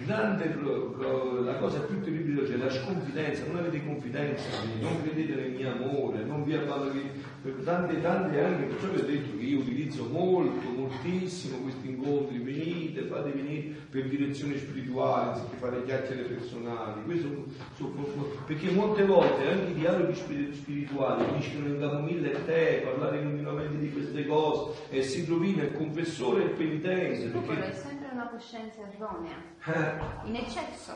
grande, 0.05 0.55
la 1.43 1.55
cosa 1.55 1.79
più 1.81 1.99
terribile 1.99 2.47
è 2.47 2.55
la 2.55 2.69
sconfidenza, 2.69 3.45
non 3.47 3.57
avete 3.57 3.83
confidenza, 3.83 4.47
non 4.79 5.01
credete 5.01 5.35
nel 5.35 5.51
mio 5.51 5.71
amore, 5.71 6.23
non 6.23 6.43
vi 6.43 6.53
abbandonate, 6.53 7.11
per 7.41 7.53
tante 7.63 7.99
tante 8.01 8.39
anni, 8.39 8.65
perciò 8.67 8.87
vi 8.89 8.99
ho 8.99 9.03
detto 9.03 9.35
che 9.35 9.43
io 9.43 9.59
utilizzo 9.59 10.05
molto, 10.05 10.69
moltissimo 10.69 11.57
questi 11.57 11.89
incontri, 11.89 12.37
venite, 12.37 13.05
fate 13.05 13.31
venire 13.31 13.75
per 13.89 14.07
direzione 14.07 14.57
spirituale, 14.59 15.31
anziché 15.31 15.55
fare 15.55 15.83
chiacchiere 15.83 16.21
personali, 16.23 17.03
Questo, 17.03 17.45
perché 18.45 18.69
molte 18.69 19.05
volte 19.05 19.49
anche 19.49 19.71
i 19.71 19.73
dialoghi 19.73 20.13
spirituali 20.13 21.25
finiscono 21.25 21.65
in 21.65 21.79
camomilla 21.79 22.29
e 22.29 22.45
tè, 22.45 22.81
parlare 22.83 23.23
continuamente 23.23 23.77
di 23.79 23.91
queste 23.91 24.25
cose 24.27 24.79
e 24.89 25.01
si 25.01 25.25
rovina 25.25 25.63
il 25.63 25.73
confessore 25.73 26.43
e 26.43 26.45
il 26.45 26.51
penitente. 26.51 27.39
Perché... 27.39 27.71
è 27.71 27.73
sempre 27.73 28.09
una 28.11 28.27
coscienza 28.27 28.81
erronea, 28.87 29.37
eh. 29.65 30.27
in 30.27 30.35
eccesso, 30.35 30.95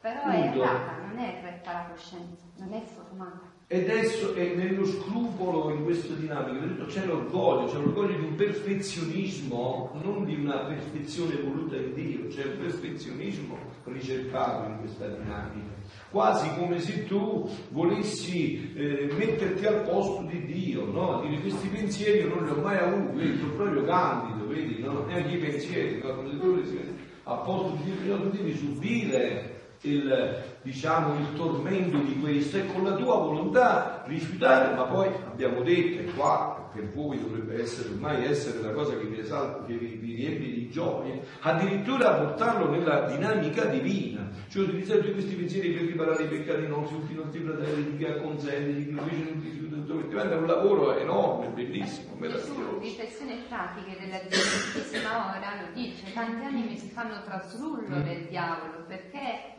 però 0.00 0.22
Punto. 0.22 0.36
è 0.36 0.56
errata, 0.56 0.96
non 1.04 1.18
è 1.18 1.40
retta 1.42 1.72
la 1.72 1.86
coscienza, 1.90 2.44
non 2.58 2.72
è 2.72 2.82
formata. 2.82 3.53
Ed 3.66 3.88
esso 3.88 4.34
è 4.34 4.54
nello 4.54 4.84
scrupolo 4.84 5.70
in 5.70 5.84
questa 5.84 6.12
dinamica, 6.12 6.84
c'è 6.84 7.06
l'orgoglio, 7.06 7.66
c'è 7.66 7.78
l'orgoglio 7.78 8.18
di 8.18 8.24
un 8.26 8.34
perfezionismo, 8.34 9.98
non 10.02 10.26
di 10.26 10.34
una 10.34 10.58
perfezione 10.66 11.40
voluta 11.40 11.76
in 11.76 11.94
Dio, 11.94 12.26
c'è 12.26 12.44
un 12.44 12.58
perfezionismo 12.58 13.56
ricercato 13.84 14.68
in 14.68 14.78
questa 14.80 15.06
dinamica. 15.08 15.72
Quasi 16.10 16.50
come 16.58 16.78
se 16.78 17.06
tu 17.06 17.48
volessi 17.70 18.74
eh, 18.74 19.10
metterti 19.16 19.64
al 19.64 19.80
posto 19.82 20.22
di 20.24 20.44
Dio, 20.44 20.84
no? 20.84 21.22
Dire 21.22 21.40
questi 21.40 21.68
pensieri 21.68 22.18
io 22.18 22.34
non 22.34 22.44
li 22.44 22.50
ho 22.50 22.60
mai 22.60 22.76
avuti, 22.76 23.16
vedi, 23.16 23.38
sono 23.38 23.52
proprio 23.54 23.84
candido, 23.84 24.46
vedi, 24.46 24.82
no? 24.82 25.06
Neanche 25.06 25.36
i 25.36 25.38
pensieri, 25.38 26.00
come 26.00 26.30
se 26.30 26.38
tu 26.38 26.50
volessi 26.50 26.78
al 27.22 27.40
posto 27.42 27.78
di 27.82 27.92
Dio, 28.02 28.20
tu 28.20 28.28
devi 28.28 28.54
subire 28.54 29.53
il, 29.84 30.42
diciamo, 30.62 31.14
il 31.18 31.34
tormento 31.34 31.98
di 31.98 32.18
questo 32.18 32.58
e 32.58 32.66
con 32.66 32.84
la 32.84 32.94
tua 32.94 33.16
volontà 33.16 34.02
rifiutare, 34.06 34.74
ma 34.74 34.84
poi 34.84 35.08
abbiamo 35.26 35.62
detto, 35.62 36.00
e 36.00 36.12
qua 36.14 36.70
per 36.72 36.90
voi 36.90 37.20
dovrebbe 37.20 37.62
essere 37.62 37.90
ormai 37.90 38.24
essere 38.24 38.60
la 38.60 38.72
cosa 38.72 38.96
che 38.96 39.04
vi 39.04 39.20
esalta, 39.20 39.64
che 39.64 39.74
vi, 39.74 39.94
vi 39.94 40.14
riempie 40.14 40.52
di 40.52 40.70
gioia, 40.70 41.14
addirittura 41.40 42.14
portarlo 42.14 42.70
nella 42.70 43.02
dinamica 43.02 43.66
divina, 43.66 44.28
cioè 44.48 44.64
utilizzare 44.64 45.00
tutti 45.00 45.12
questi 45.12 45.34
pensieri 45.34 45.70
per 45.70 45.86
riparare 45.86 46.24
i 46.24 46.28
peccati 46.28 46.66
nostri, 46.66 46.96
tutti 46.96 47.12
i 47.12 47.16
nostri 47.16 47.40
fratelli, 47.40 47.90
di 47.90 47.96
chi 47.96 48.04
acconsente, 48.04 48.74
di 48.74 48.84
chi 48.84 48.90
invece 48.90 49.22
non 49.24 49.40
ti 49.40 49.48
rifiuta, 49.50 49.64
diventa 50.08 50.36
un 50.36 50.46
lavoro 50.46 50.96
enorme, 50.96 51.48
bellissimo, 51.48 52.14
meraviglioso. 52.16 52.78
Riflessioni 52.80 53.44
pratiche 53.48 53.96
della 54.00 54.18
Santissima 54.30 55.36
Ora 55.36 55.60
lo 55.60 55.72
dice, 55.74 56.12
tanti 56.12 56.44
animi 56.44 56.76
si 56.76 56.88
fanno 56.88 57.22
traslullo 57.22 57.96
mm. 57.96 58.02
del 58.02 58.26
diavolo 58.28 58.84
perché 58.86 59.53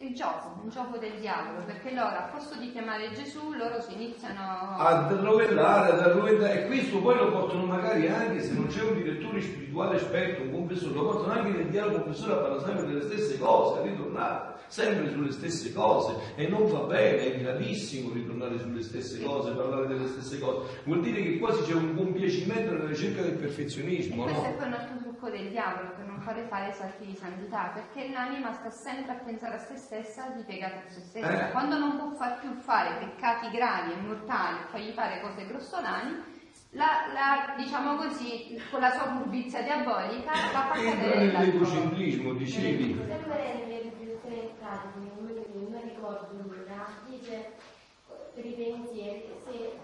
il 0.00 0.14
gioco, 0.14 0.60
un 0.62 0.70
gioco 0.70 0.96
del 0.96 1.18
diavolo, 1.18 1.64
perché 1.64 1.92
loro 1.92 2.14
a 2.14 2.30
posto 2.32 2.56
di 2.56 2.70
chiamare 2.70 3.12
Gesù, 3.14 3.52
loro 3.54 3.80
si 3.80 3.94
iniziano 3.94 4.76
a 4.78 5.08
rovellare, 5.10 5.90
ad 5.90 5.98
arrovellare, 5.98 6.62
e 6.62 6.66
questo 6.66 7.00
poi 7.00 7.16
lo 7.16 7.32
portano 7.32 7.64
magari 7.64 8.06
anche, 8.06 8.40
se 8.40 8.52
non 8.52 8.68
c'è 8.68 8.82
un 8.82 8.94
direttore 8.94 9.40
spirituale 9.40 9.96
esperto, 9.96 10.42
un 10.42 10.52
confessore, 10.52 10.94
lo 10.94 11.02
portano 11.02 11.32
anche 11.32 11.50
nel 11.50 11.70
dialogo 11.70 12.02
confessore 12.02 12.32
a 12.32 12.36
parlare 12.36 12.64
sempre 12.64 12.86
delle 12.86 13.02
stesse 13.02 13.38
cose, 13.40 13.80
a 13.80 13.82
ritornare 13.82 14.56
sempre 14.68 15.10
sulle 15.10 15.32
stesse 15.32 15.72
cose, 15.72 16.14
e 16.36 16.46
non 16.46 16.70
va 16.70 16.80
bene, 16.80 17.34
è 17.34 17.40
gravissimo 17.40 18.12
ritornare 18.12 18.56
sulle 18.60 18.82
stesse 18.82 19.20
cose, 19.20 19.50
parlare 19.50 19.88
delle 19.88 20.06
stesse 20.06 20.38
cose, 20.38 20.80
vuol 20.84 21.00
dire 21.00 21.22
che 21.22 21.38
quasi 21.38 21.62
c'è 21.64 21.74
un 21.74 21.96
compiacimento 21.96 22.70
nella 22.70 22.86
ricerca 22.86 23.22
del 23.22 23.34
perfezionismo. 23.34 24.28
E 24.28 24.30
questo 24.30 24.42
no? 24.42 24.48
è 24.48 24.54
poi 24.54 24.66
un 24.68 24.72
altro 24.74 25.07
trucco 25.18 25.30
del 25.30 25.50
diavolo, 25.50 25.90
che 25.96 26.02
non 26.04 26.20
fare 26.20 26.46
fare 26.48 26.72
salti 26.72 27.06
di 27.06 27.14
santità, 27.14 27.72
perché 27.74 28.10
l'anima 28.10 28.52
sta 28.52 28.70
sempre 28.70 29.12
a 29.12 29.16
pensare 29.16 29.56
a 29.56 29.58
se 29.58 29.76
stessa 29.76 30.28
di 30.28 30.42
piegare 30.44 30.84
a 30.86 30.90
se 30.90 31.00
stessa. 31.00 31.48
Eh. 31.48 31.50
Quando 31.50 31.76
non 31.76 31.96
può 31.96 32.10
far 32.12 32.38
più 32.38 32.54
fare 32.54 32.96
peccati 32.98 33.50
gravi 33.50 33.92
e 33.92 33.96
mortali, 33.96 34.58
fargli 34.70 34.92
fare 34.92 35.20
cose 35.20 35.46
grossolani, 35.46 36.36
la, 36.70 36.86
la- 37.12 37.54
diciamo 37.56 37.96
così, 37.96 38.60
con 38.70 38.80
la 38.80 38.90
sua 38.90 39.10
furbizia 39.16 39.62
diabolica 39.62 40.32
va 40.52 40.70
a 40.70 40.78
Entra 40.78 40.92
cadere 40.92 41.32
nell'egocentrismo, 41.32 42.32
dicevi. 42.34 43.02
Sempre 43.06 43.64
nelle 43.66 43.92
quello 45.16 45.42
che 45.42 45.58
non 45.68 45.80
ricordo 45.82 46.28
ora, 46.46 46.86
dice 47.06 47.52
per 48.34 48.44
i 48.44 48.52
pensieri, 48.52 49.24
se 49.44 49.78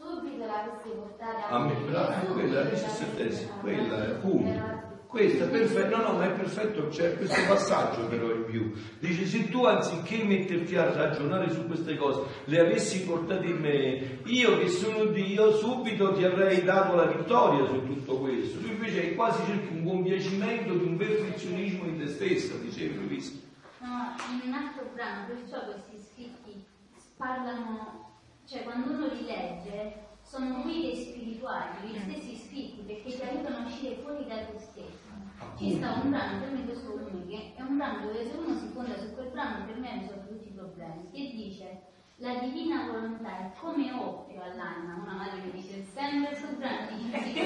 subito 0.00 0.46
l'avessi 0.46 0.88
portata 0.88 1.46
A 1.48 1.58
me, 1.58 1.74
bravo, 1.74 2.32
quella 2.32 2.60
è 2.60 2.64
la 2.64 2.70
diciassettesima, 2.70 3.54
quella 3.60 4.04
è 4.04 4.10
appunto. 4.10 4.79
Questo 5.10 5.42
è 5.42 5.48
perfetto, 5.48 5.96
no, 5.96 6.02
no, 6.04 6.18
ma 6.18 6.26
è 6.26 6.30
perfetto, 6.30 6.86
c'è 6.86 7.16
questo 7.16 7.40
passaggio 7.48 8.06
però 8.06 8.30
in 8.30 8.44
più. 8.44 8.72
Dice, 9.00 9.26
se 9.26 9.50
tu 9.50 9.64
anziché 9.64 10.22
metterti 10.22 10.76
a 10.76 10.92
ragionare 10.92 11.50
su 11.50 11.66
queste 11.66 11.96
cose, 11.96 12.22
le 12.44 12.60
avessi 12.60 13.02
portate 13.02 13.46
in 13.46 13.56
me, 13.56 14.20
io 14.26 14.56
che 14.60 14.68
sono 14.68 15.06
Dio, 15.06 15.50
subito 15.56 16.12
ti 16.12 16.22
avrei 16.22 16.62
dato 16.62 16.94
la 16.94 17.06
vittoria 17.06 17.66
su 17.66 17.84
tutto 17.86 18.18
questo. 18.18 18.60
Tu 18.60 18.68
invece 18.68 19.16
quasi 19.16 19.44
cerchi 19.46 19.74
un 19.74 19.84
compiacimento 19.84 20.74
di 20.74 20.84
un 20.84 20.96
perfezionismo 20.96 21.86
in 21.86 21.98
te 21.98 22.06
stessa, 22.06 22.54
diceva 22.58 23.00
Luisa. 23.00 23.32
No, 23.78 24.14
in 24.30 24.46
un 24.46 24.52
altro 24.54 24.90
brano, 24.94 25.26
perciò 25.26 25.64
questi 25.64 25.98
scritti 25.98 26.64
parlano, 27.16 28.20
cioè 28.46 28.62
quando 28.62 28.92
uno 28.92 29.06
li 29.08 29.24
legge, 29.26 30.06
sono 30.22 30.62
guide 30.62 30.94
spirituali, 30.94 31.88
gli 31.88 31.98
stessi 31.98 32.36
scritti, 32.36 32.82
perché 32.86 33.16
ti 33.16 33.22
aiutano 33.22 33.56
a 33.56 33.66
uscire 33.66 33.96
fuori 33.96 34.24
da 34.28 34.36
te 34.36 34.58
stesso. 34.60 34.99
Ci 35.60 35.76
sta 35.76 36.00
un 36.02 36.08
brano, 36.08 36.40
per 36.40 36.52
me 36.52 36.64
questo 36.64 36.88
che 37.28 37.52
è 37.54 37.60
un 37.60 37.76
brano 37.76 38.06
dove 38.06 38.24
se 38.24 38.34
uno 38.34 38.56
si 38.56 38.66
fonda 38.72 38.96
su 38.96 39.12
quel 39.12 39.28
brano, 39.28 39.66
per 39.66 39.76
me 39.76 39.92
risolve 40.00 40.26
tutti 40.28 40.48
i 40.48 40.52
problemi, 40.56 41.10
che 41.12 41.36
dice 41.36 41.82
la 42.16 42.38
divina 42.40 42.86
volontà 42.86 43.28
è 43.28 43.50
come 43.60 43.92
oppio 43.92 44.40
all'anima, 44.40 44.96
una 45.04 45.16
madre 45.20 45.40
mi 45.44 45.50
dice 45.52 45.84
sempre 45.92 46.34
sul 46.34 46.56
brano, 46.56 46.88
dice 46.96 47.12
sì, 47.20 47.40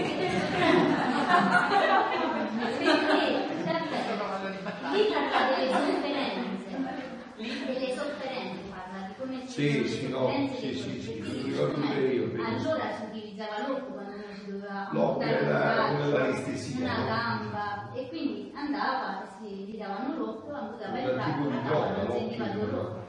lì 4.95 5.11
parla 5.11 5.43
delle 5.51 5.75
sofferenze, 5.75 6.71
delle 7.67 7.91
sofferenze 7.99 8.63
parla 8.71 9.09
di 9.09 9.15
come 9.19 9.43
Sì, 9.49 9.89
sì, 9.89 10.09
no, 10.09 10.31
sì, 10.57 10.73
sì, 10.73 11.01
sì. 11.01 11.23
Allora 12.47 12.95
si 12.95 13.03
utilizzava 13.11 13.67
l'occhio 13.67 13.93
quando 13.93 14.13
si 14.35 14.51
doveva 14.53 14.89
L'occhio 14.93 15.27
era 15.27 15.91
l'anestesia, 15.91 16.79
una 16.79 17.05
gamba 17.07 17.54
e 17.54 17.54
andava, 18.75 19.25
si 19.39 19.47
gli 19.47 19.79
davano 19.79 20.17
l'occhio, 20.17 20.51
di 20.51 21.15
la 21.15 21.61
droga, 21.63 22.03
non 22.03 22.11
sentiva 22.11 22.47
droga. 22.47 23.03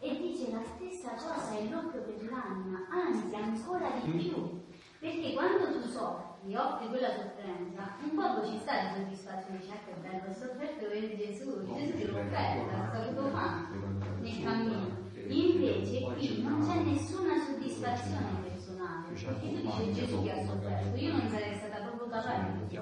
E 0.00 0.16
dice 0.16 0.52
la 0.52 0.62
stessa 0.62 1.10
cosa 1.16 1.56
è 1.56 1.64
l'occhio 1.68 2.02
per 2.02 2.30
l'anima, 2.30 2.86
anzi 2.90 3.34
ancora 3.34 3.90
di 4.02 4.10
più. 4.10 4.66
Perché 5.00 5.32
quando 5.32 5.72
tu 5.72 5.88
soffri, 5.88 6.54
offri 6.54 6.88
quella 6.88 7.10
sofferenza, 7.10 7.96
un 8.02 8.14
poco 8.14 8.46
ci 8.46 8.58
sta 8.58 8.72
di 8.80 8.88
soddisfazione, 8.94 9.60
ah 9.70 9.78
che 9.86 9.94
bello, 10.00 10.28
ho 10.28 10.34
sofferto 10.34 10.86
per 10.86 11.16
Gesù, 11.16 11.74
Gesù 11.74 11.96
ti 11.96 12.06
l'ho 12.06 12.18
offerta, 12.18 12.88
sta 12.88 13.06
tutto 13.06 13.28
fatto 13.28 13.74
nel 14.20 14.42
cammino. 14.42 15.06
Invece 15.28 16.00
qui 16.00 16.42
non 16.42 16.66
c'è 16.66 16.80
nessuna 16.82 17.34
soddisfazione 17.44 18.42
personale, 18.48 19.08
perché 19.12 19.38
tu 19.40 19.60
dici 19.60 19.92
Gesù 19.92 20.22
che 20.22 20.32
ha 20.32 20.44
sofferto, 20.44 20.96
io 20.96 21.12
non 21.12 21.28
sarei 21.28 21.54
stata 21.56 21.86
proprio 21.86 22.08
capace. 22.08 22.66
di 22.66 22.76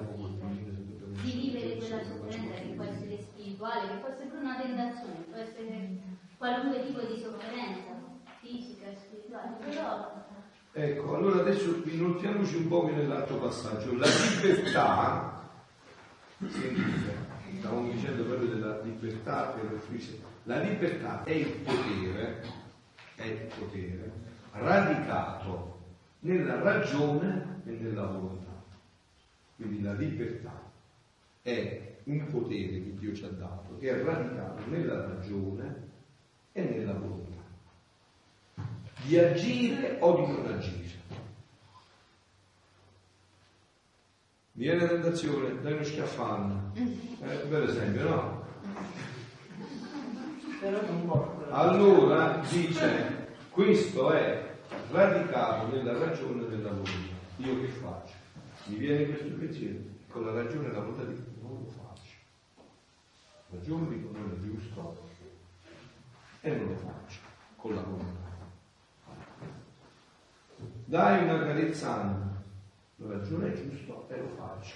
di 1.21 1.31
vivere 1.31 1.77
quella 1.77 2.03
sofferenza 2.03 2.53
che 2.55 2.73
può 2.75 2.83
essere 2.83 3.21
spirituale, 3.21 3.87
che 3.87 3.95
può 3.95 4.09
essere 4.09 4.25
pure 4.27 4.41
una 4.41 4.61
tentazione, 4.61 5.25
può 5.29 5.37
essere 5.37 5.97
qualunque 6.37 6.85
tipo 6.85 7.01
di 7.01 7.19
sofferenza, 7.19 7.91
fisica, 8.39 8.85
spirituale, 8.93 9.57
però 9.59 10.25
Ecco, 10.79 11.15
allora 11.15 11.39
adesso 11.39 11.81
inoltriamoci 11.85 12.55
un 12.57 12.67
po' 12.67 12.87
nell'altro 12.87 13.37
passaggio. 13.37 13.97
La 13.97 14.05
libertà, 14.05 15.49
sentite, 16.37 17.15
stavamo 17.57 17.91
dicendo 17.91 18.23
proprio 18.25 18.49
della 18.49 18.79
libertà. 18.83 19.55
La 20.43 20.59
libertà 20.59 21.23
è 21.23 21.31
il 21.31 21.49
potere, 21.63 22.43
è 23.15 23.23
il 23.23 23.51
potere 23.57 24.11
radicato 24.51 25.79
nella 26.19 26.61
ragione 26.61 27.61
e 27.65 27.71
nella 27.71 28.05
volontà. 28.05 28.61
Quindi 29.55 29.81
la 29.81 29.93
libertà 29.93 30.66
è 31.47 31.95
un 32.03 32.25
potere 32.29 32.83
che 32.83 32.95
Dio 32.97 33.13
ci 33.13 33.23
ha 33.23 33.29
dato, 33.29 33.77
che 33.77 33.89
è 33.89 34.03
radicato 34.03 34.65
nella 34.67 35.05
ragione 35.07 35.75
e 36.51 36.61
nella 36.61 36.93
volontà 36.93 37.25
di 39.03 39.17
agire 39.17 39.97
o 40.01 40.15
di 40.15 40.31
non 40.33 40.45
agire. 40.53 40.85
Mi 44.53 44.63
viene 44.63 44.81
la 44.81 44.87
tentazione, 44.87 45.61
dai 45.61 45.73
uno 45.73 45.83
schiaffano, 45.83 46.73
eh, 46.75 47.35
per 47.47 47.63
esempio, 47.63 48.09
no? 48.09 48.45
Allora 51.49 52.41
dice, 52.49 53.27
questo 53.51 54.11
è 54.11 54.55
radicato 54.91 55.67
nella 55.67 55.97
ragione 55.97 56.45
e 56.45 56.49
nella 56.49 56.69
volontà. 56.69 57.15
Io 57.37 57.61
che 57.61 57.67
faccio? 57.67 58.15
Mi 58.65 58.77
viene 58.77 59.05
questo 59.05 59.35
pensiero, 59.37 59.79
con 60.09 60.25
la 60.25 60.31
ragione 60.33 60.67
e 60.67 60.71
la 60.71 60.79
volontà 60.79 61.03
dico, 61.03 61.21
non 61.47 61.63
lo 61.63 61.69
faccio. 61.69 62.15
Ragione 63.49 63.89
dico 63.89 64.11
non 64.11 64.31
è 64.31 64.39
giusto 64.41 64.97
e 66.41 66.55
non 66.55 66.67
lo 66.67 66.75
faccio 66.75 67.19
con 67.55 67.75
la 67.75 67.81
volontà. 67.81 68.25
Dai 70.85 71.23
una 71.23 71.39
carezza 71.39 72.35
la 72.95 73.13
ragione 73.13 73.53
è 73.53 73.55
giusto 73.55 74.07
e 74.09 74.17
lo 74.17 74.29
faccio, 74.35 74.73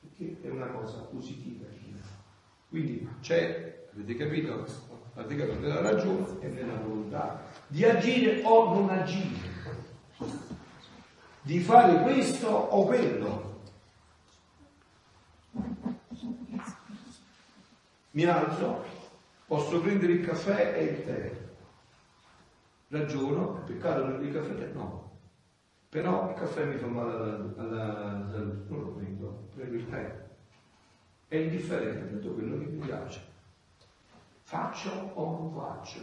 perché 0.00 0.36
è 0.42 0.50
una 0.50 0.66
cosa 0.66 0.98
positiva. 1.00 1.66
Quindi 2.68 3.08
c'è, 3.20 3.86
avete 3.92 4.16
capito? 4.16 4.66
Capito 5.14 5.58
nella 5.60 5.80
ragione 5.80 6.40
e 6.40 6.48
nella 6.48 6.74
volontà 6.74 7.40
di 7.68 7.84
agire 7.84 8.42
o 8.42 8.74
non 8.74 8.90
agire, 8.90 9.48
di 11.42 11.60
fare 11.60 12.02
questo 12.02 12.48
o 12.48 12.84
quello. 12.84 13.53
Mi 18.14 18.24
alzo, 18.26 18.84
posso 19.44 19.80
prendere 19.80 20.12
il 20.12 20.24
caffè 20.24 20.72
e 20.76 20.84
il 20.84 21.04
tè. 21.04 21.32
Ragiono, 22.86 23.58
è 23.58 23.64
peccato 23.64 24.04
prendere 24.04 24.26
il 24.26 24.32
caffè? 24.32 24.72
No. 24.72 25.18
Però 25.88 26.30
il 26.30 26.36
caffè 26.36 26.64
mi 26.64 26.76
fa 26.76 26.86
male 26.86 27.12
alla, 27.56 28.28
salute, 28.30 28.68
non 28.68 28.80
lo 28.80 28.92
prendo, 28.92 29.48
prendo 29.52 29.74
il 29.74 29.88
tè. 29.88 30.26
È 31.26 31.34
indifferente, 31.34 32.04
prendo 32.04 32.32
quello 32.34 32.56
che 32.58 32.64
mi 32.66 32.86
piace. 32.86 33.20
Faccio 34.42 35.10
o 35.14 35.30
non 35.32 35.52
faccio? 35.52 35.98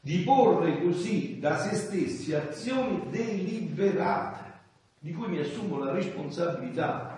Di 0.00 0.18
porre 0.24 0.82
così 0.82 1.38
da 1.38 1.56
se 1.56 1.74
stessi 1.74 2.34
azioni 2.34 3.08
deliberate, 3.08 4.52
di 4.98 5.14
cui 5.14 5.28
mi 5.28 5.38
assumo 5.38 5.78
la 5.78 5.92
responsabilità. 5.92 7.15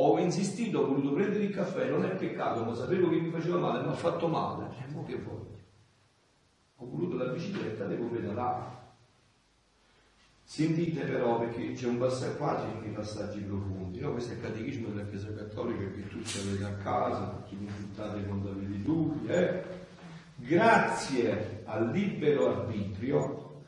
Ho 0.00 0.16
insistito, 0.20 0.78
ho 0.78 0.86
voluto 0.86 1.12
prendere 1.12 1.42
il 1.42 1.50
caffè, 1.50 1.88
non 1.88 2.04
è 2.04 2.10
peccato, 2.10 2.62
ma 2.62 2.72
sapevo 2.72 3.08
che 3.08 3.16
mi 3.16 3.30
faceva 3.30 3.58
male, 3.58 3.82
mi 3.82 3.88
ha 3.88 3.94
fatto 3.94 4.28
male. 4.28 4.66
E 4.86 4.92
mo 4.92 5.04
che 5.04 5.16
vuoi? 5.16 5.44
Ho 6.76 6.86
voluto 6.88 7.16
la 7.16 7.32
bicicletta, 7.32 7.84
devo 7.84 8.06
pedalare. 8.06 8.76
Sentite 10.44 11.04
però, 11.04 11.40
perché 11.40 11.72
c'è 11.72 11.88
un 11.88 11.98
passaggio, 11.98 12.36
qua 12.36 12.54
c'è 12.54 12.76
anche 12.76 12.90
passaggi 12.90 13.40
profondi, 13.40 13.98
no? 13.98 14.12
Questo 14.12 14.34
è 14.34 14.36
il 14.36 14.42
catechismo 14.42 14.88
della 14.90 15.08
Chiesa 15.08 15.34
Cattolica 15.34 15.90
che 15.90 16.06
tutti 16.06 16.38
avete 16.38 16.64
a 16.64 16.74
casa, 16.76 17.30
tutti 17.30 17.56
consultate 17.56 18.22
quando 18.22 18.50
avete 18.50 18.82
dubbi, 18.82 19.26
eh? 19.26 19.62
Grazie 20.36 21.62
al 21.64 21.90
libero 21.90 22.56
arbitrio, 22.56 23.62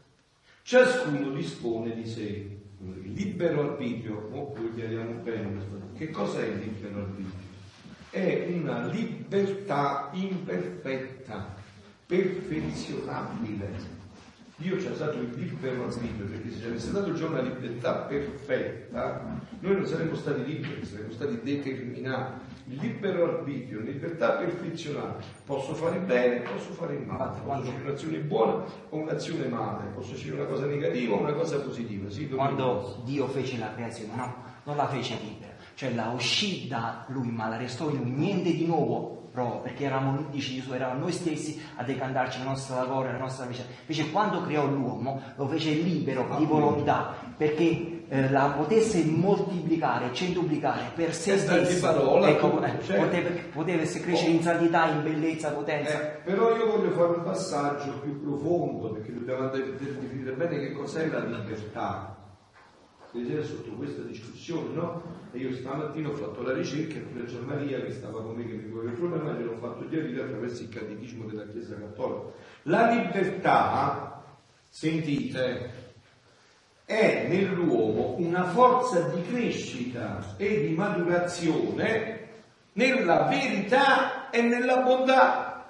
ciascuno 0.62 1.30
dispone 1.30 1.92
di 1.92 2.06
sé. 2.06 2.58
Il 2.78 3.12
libero 3.12 3.62
arbitrio, 3.62 4.28
mo 4.30 4.54
lo 4.56 4.72
chiariamo 4.72 5.22
bene, 5.22 5.88
che 6.00 6.10
cos'è 6.10 6.46
il 6.46 6.60
libero 6.60 7.00
arbitrio? 7.00 7.48
È 8.08 8.48
una 8.54 8.86
libertà 8.86 10.08
imperfetta, 10.12 11.54
perfezionabile. 12.06 13.98
Dio 14.56 14.80
ci 14.80 14.86
ha 14.86 14.92
dato 14.92 15.18
il 15.18 15.30
libero 15.34 15.84
arbitrio, 15.84 16.24
perché 16.24 16.52
se 16.52 16.60
ci 16.60 16.66
avesse 16.66 16.92
dato 16.92 17.12
già 17.12 17.26
una 17.26 17.42
libertà 17.42 17.96
perfetta, 17.96 19.40
noi 19.60 19.74
non 19.74 19.84
saremmo 19.84 20.14
stati 20.14 20.42
liberi, 20.42 20.86
saremmo 20.86 21.12
stati 21.12 21.38
determinati. 21.42 22.48
Il 22.68 22.78
libero 22.78 23.24
arbitrio, 23.24 23.80
libertà 23.80 24.32
perfezionata. 24.32 25.22
Posso 25.44 25.74
fare 25.74 25.98
bene, 25.98 26.40
posso 26.40 26.72
fare 26.72 26.96
male, 26.96 27.40
posso 27.44 27.62
scegliere 27.62 27.84
un'azione 27.84 28.18
buona 28.20 28.64
o 28.88 28.96
un'azione 28.96 29.48
male, 29.48 29.90
posso 29.94 30.14
scegliere 30.14 30.40
una 30.40 30.48
cosa 30.48 30.64
negativa 30.64 31.14
o 31.14 31.20
una 31.20 31.34
cosa 31.34 31.60
positiva. 31.60 32.08
Sì, 32.08 32.26
Quando 32.28 33.02
Dio 33.04 33.28
fece 33.28 33.58
la 33.58 33.74
creazione, 33.74 34.14
no, 34.14 34.34
non 34.64 34.76
la 34.76 34.88
fece 34.88 35.18
libera. 35.20 35.49
Cioè 35.80 35.94
la 35.94 36.10
uscì 36.10 36.68
da 36.68 37.06
lui, 37.08 37.30
ma 37.30 37.48
la 37.48 37.56
restò 37.56 37.88
in 37.88 37.96
lui, 37.96 38.10
niente 38.10 38.52
di 38.54 38.66
nuovo, 38.66 39.28
proprio 39.32 39.60
perché 39.62 39.84
eravamo, 39.84 40.26
dice 40.30 40.52
Gesù, 40.52 40.74
eravamo 40.74 41.00
noi 41.00 41.12
stessi 41.12 41.58
a 41.76 41.82
decantarci 41.84 42.40
la 42.40 42.44
nostra 42.50 42.76
lavoro, 42.76 43.10
la 43.10 43.16
nostra 43.16 43.46
vita. 43.46 43.62
Invece 43.80 44.10
quando 44.10 44.42
creò 44.42 44.66
l'uomo 44.66 45.22
lo 45.36 45.46
fece 45.46 45.70
libero 45.70 46.34
di 46.36 46.44
volontà, 46.44 47.14
perché 47.34 48.02
eh, 48.10 48.28
la 48.28 48.52
potesse 48.58 49.02
moltiplicare, 49.06 50.12
centuplicare 50.12 50.90
per 50.94 51.14
se 51.14 51.38
stesso. 51.38 51.80
parola, 51.80 52.28
ecco, 52.28 52.62
eh, 52.62 52.82
cioè- 52.82 52.98
poteva, 52.98 53.28
potesse 53.50 54.00
crescere 54.00 54.32
in 54.32 54.42
santità, 54.42 54.86
in 54.90 55.02
bellezza, 55.02 55.50
potenza. 55.52 55.92
Eh, 55.98 56.20
però 56.24 56.54
io 56.54 56.76
voglio 56.76 56.90
fare 56.90 57.16
un 57.16 57.22
passaggio 57.22 58.00
più 58.00 58.20
profondo 58.22 58.90
perché 58.92 59.14
dobbiamo 59.14 59.48
de- 59.48 59.76
de- 59.78 59.98
definire 59.98 60.32
bene 60.32 60.58
che 60.58 60.72
cos'è 60.72 61.06
la 61.06 61.20
libertà. 61.20 62.16
Vedete 63.12 63.42
sotto 63.42 63.70
questa 63.72 64.02
discussione, 64.02 64.72
no? 64.72 65.02
E 65.32 65.38
io 65.38 65.52
stamattina 65.52 66.08
ho 66.08 66.14
fatto 66.14 66.42
la 66.42 66.52
ricerca 66.52 66.94
e 66.94 67.00
pure 67.00 67.26
Gian 67.26 67.44
Maria 67.44 67.80
che 67.82 67.92
stava 67.92 68.22
con 68.22 68.36
me 68.36 68.46
che 68.46 68.54
mi 68.54 68.70
voleva 68.70 68.92
il 68.92 68.98
problema 68.98 69.32
gliel'ho 69.32 69.56
fatto 69.56 69.88
chiarire 69.88 70.22
attraverso 70.22 70.62
il 70.62 70.68
catechismo 70.68 71.24
della 71.26 71.46
Chiesa 71.48 71.76
Cattolica. 71.76 72.32
La 72.62 72.90
libertà, 72.90 74.24
sentite, 74.68 75.70
è 76.84 77.26
nell'uomo 77.28 78.14
una 78.18 78.44
forza 78.44 79.00
di 79.08 79.22
crescita 79.22 80.36
e 80.36 80.66
di 80.66 80.74
maturazione 80.74 82.28
nella 82.74 83.24
verità 83.24 84.30
e 84.30 84.42
nella 84.42 84.82
bontà. 84.82 85.68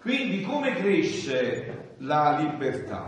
Quindi 0.00 0.42
come 0.42 0.74
cresce 0.74 1.94
la 1.98 2.38
libertà? 2.38 3.06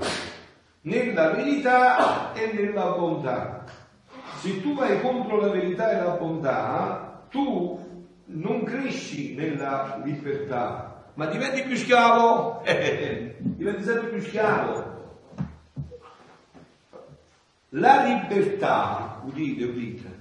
Nella 0.82 1.30
verità 1.30 2.32
e 2.32 2.52
nella 2.52 2.92
bontà. 2.92 3.64
Se 4.40 4.60
tu 4.62 4.74
vai 4.74 5.00
contro 5.00 5.40
la 5.40 5.48
verità 5.48 5.90
e 5.90 6.02
la 6.02 6.10
bontà, 6.12 7.26
tu 7.30 7.78
non 8.26 8.62
cresci 8.64 9.34
nella 9.34 10.00
libertà, 10.04 11.04
ma 11.14 11.26
diventi 11.26 11.62
più 11.62 11.76
schiavo, 11.76 12.62
diventi 12.64 13.82
sempre 13.82 14.08
più 14.08 14.20
schiavo. 14.20 14.96
La 17.70 18.04
libertà, 18.04 19.20
udite, 19.24 19.64
udite, 19.64 20.18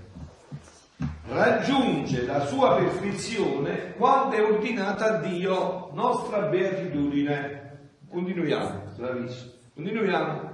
raggiunge 1.29 2.25
la 2.25 2.45
sua 2.45 2.75
perfezione 2.75 3.93
quando 3.93 4.35
è 4.35 4.43
ordinata 4.43 5.05
a 5.05 5.17
Dio, 5.19 5.91
nostra 5.93 6.41
beatitudine. 6.47 7.65
Continuiamo, 8.09 8.83
bravissimo. 8.95 9.51
Continuiamo. 9.75 10.46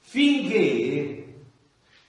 Finché 0.00 1.34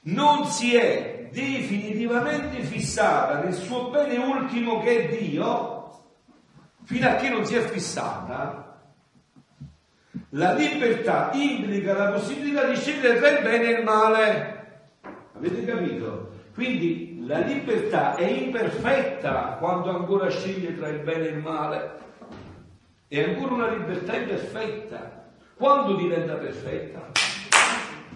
non 0.02 0.46
si 0.46 0.76
è 0.76 1.30
definitivamente 1.32 2.62
fissata 2.62 3.44
nel 3.44 3.54
suo 3.54 3.90
bene 3.90 4.18
ultimo 4.18 4.82
che 4.82 5.10
è 5.10 5.18
Dio, 5.18 6.00
fino 6.84 7.08
a 7.08 7.16
che 7.16 7.30
non 7.30 7.46
si 7.46 7.56
è 7.56 7.62
fissata, 7.62 8.80
la 10.30 10.54
libertà 10.54 11.30
implica 11.34 11.94
la 11.94 12.12
possibilità 12.12 12.66
di 12.66 12.76
scegliere 12.76 13.20
tra 13.20 13.30
il 13.30 13.44
bene 13.44 13.64
e 13.66 13.80
il 13.80 13.84
male. 13.84 14.82
Avete 15.34 15.66
capito? 15.66 16.32
Quindi 16.54 17.26
la 17.26 17.40
libertà 17.40 18.16
è 18.16 18.26
imperfetta 18.26 19.58
quando 19.60 19.90
ancora 19.90 20.30
sceglie 20.30 20.78
tra 20.78 20.88
il 20.90 21.00
bene 21.00 21.28
e 21.28 21.32
il 21.32 21.38
male. 21.38 22.00
È 23.08 23.22
ancora 23.24 23.54
una 23.54 23.70
libertà 23.70 24.16
imperfetta. 24.16 25.30
Quando 25.56 25.96
diventa 25.96 26.36
perfetta? 26.36 27.21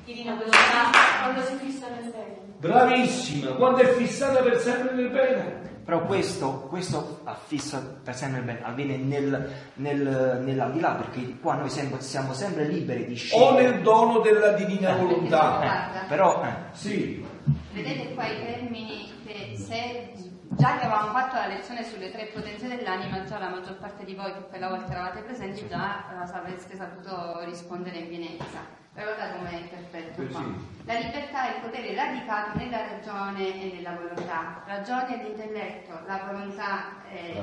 Divina 0.05 0.35
volontà, 0.35 0.91
quando 1.23 1.41
si 1.41 1.55
fissa 1.65 1.87
nel 1.89 2.11
bene. 2.11 2.37
Bravissima, 2.59 3.51
quando 3.53 3.79
è 3.81 3.87
fissata 3.93 4.41
per 4.41 4.57
sempre 4.59 4.93
nel 4.95 5.09
bene. 5.09 5.63
Però 5.85 6.03
questo, 6.05 6.61
questo 6.69 7.21
affissa 7.25 7.79
per 8.03 8.15
sempre 8.15 8.39
il 8.39 8.45
bene, 8.45 8.63
avviene 8.63 8.97
nel, 8.97 9.51
nel, 9.75 10.41
nell'aldilà, 10.43 10.93
perché 10.93 11.37
qua 11.39 11.55
noi 11.55 11.69
sempre- 11.69 12.01
siamo 12.01 12.33
sempre 12.33 12.65
liberi 12.65 13.05
di 13.05 13.13
O 13.13 13.15
scegliere. 13.15 13.69
nel 13.69 13.81
dono 13.81 14.19
della 14.19 14.53
divina 14.53 14.95
volontà. 14.95 15.57
Guarda, 15.57 16.05
Però 16.07 16.43
eh, 16.43 16.53
Sì, 16.71 17.23
Vedete 17.71 18.13
qua 18.15 18.25
i 18.25 18.43
termini 18.45 19.11
che 19.25 19.55
se 19.57 20.13
già 20.49 20.77
che 20.77 20.85
avevamo 20.85 21.11
fatto 21.11 21.35
la 21.35 21.47
lezione 21.47 21.83
sulle 21.83 22.09
tre 22.11 22.31
potenze 22.33 22.67
dell'anima, 22.67 23.23
già 23.25 23.37
la 23.37 23.49
maggior 23.49 23.75
parte 23.77 24.05
di 24.05 24.15
voi 24.15 24.31
che 24.33 24.47
quella 24.49 24.69
volta 24.69 24.91
eravate 24.91 25.21
presenti 25.21 25.67
già 25.67 26.05
eh, 26.09 26.35
avreste 26.35 26.75
saputo 26.75 27.43
rispondere 27.45 27.97
in 27.97 28.07
pienezza. 28.07 28.83
Però 28.95 29.13
guardate 29.13 29.37
com'è 29.37 29.61
perfetto 29.67 30.21
Eh 30.21 30.27
qua. 30.27 30.39
sì. 30.39 30.73
La 30.85 30.99
libertà 30.99 31.51
è 31.51 31.55
il 31.57 31.61
potere 31.61 31.93
radicato 31.95 32.57
nella 32.57 32.87
ragione 32.87 33.61
e 33.61 33.73
nella 33.75 33.91
volontà. 33.91 34.63
Ragione 34.65 35.19
e 35.19 35.23
l'intelletto, 35.23 35.99
la 36.07 36.23
volontà 36.31 37.01
eh, 37.09 37.41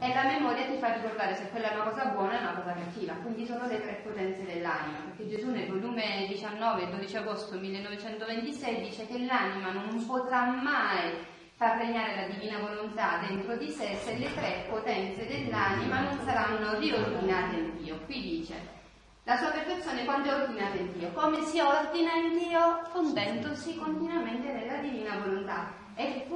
e 0.00 0.14
la 0.14 0.24
memoria 0.24 0.64
ti 0.66 0.76
fa 0.78 0.92
ricordare 0.94 1.34
se 1.36 1.48
quella 1.50 1.70
è 1.70 1.74
una 1.74 1.84
cosa 1.90 2.06
buona 2.06 2.38
o 2.38 2.40
una 2.40 2.54
cosa 2.60 2.72
cattiva. 2.74 3.12
Quindi 3.14 3.46
sono 3.46 3.66
le 3.66 3.80
tre 3.80 4.00
potenze 4.02 4.44
dell'anima. 4.44 4.98
Perché 5.06 5.28
Gesù 5.36 5.50
nel 5.50 5.68
volume 5.68 6.26
19, 6.28 6.90
12 6.90 7.16
agosto 7.16 7.56
1926 7.58 8.80
dice 8.80 9.06
che 9.06 9.18
l'anima 9.24 9.70
non 9.70 10.04
potrà 10.04 10.46
mai 10.46 11.14
far 11.54 11.78
regnare 11.78 12.14
la 12.16 12.26
divina 12.34 12.58
volontà 12.58 13.18
dentro 13.26 13.56
di 13.56 13.68
sé 13.70 13.94
se 13.96 14.16
le 14.16 14.32
tre 14.34 14.66
potenze 14.68 15.26
dell'anima 15.26 16.00
non 16.00 16.18
saranno 16.24 16.78
riordinate 16.78 17.56
in 17.56 17.76
Dio. 17.76 17.98
Qui 18.04 18.20
dice 18.20 18.76
la 19.28 19.36
sua 19.36 19.50
perfezione 19.50 20.06
quando 20.06 20.30
è 20.30 20.34
ordinata 20.40 20.78
in 20.78 20.90
Dio. 20.94 21.12
Come 21.12 21.42
si 21.42 21.60
ordina 21.60 22.14
in 22.14 22.38
Dio? 22.38 22.80
Fondendosi 22.92 23.76
continuamente 23.76 24.50
nella 24.50 24.78
divina 24.78 25.18
volontà. 25.18 25.70
E 25.96 26.26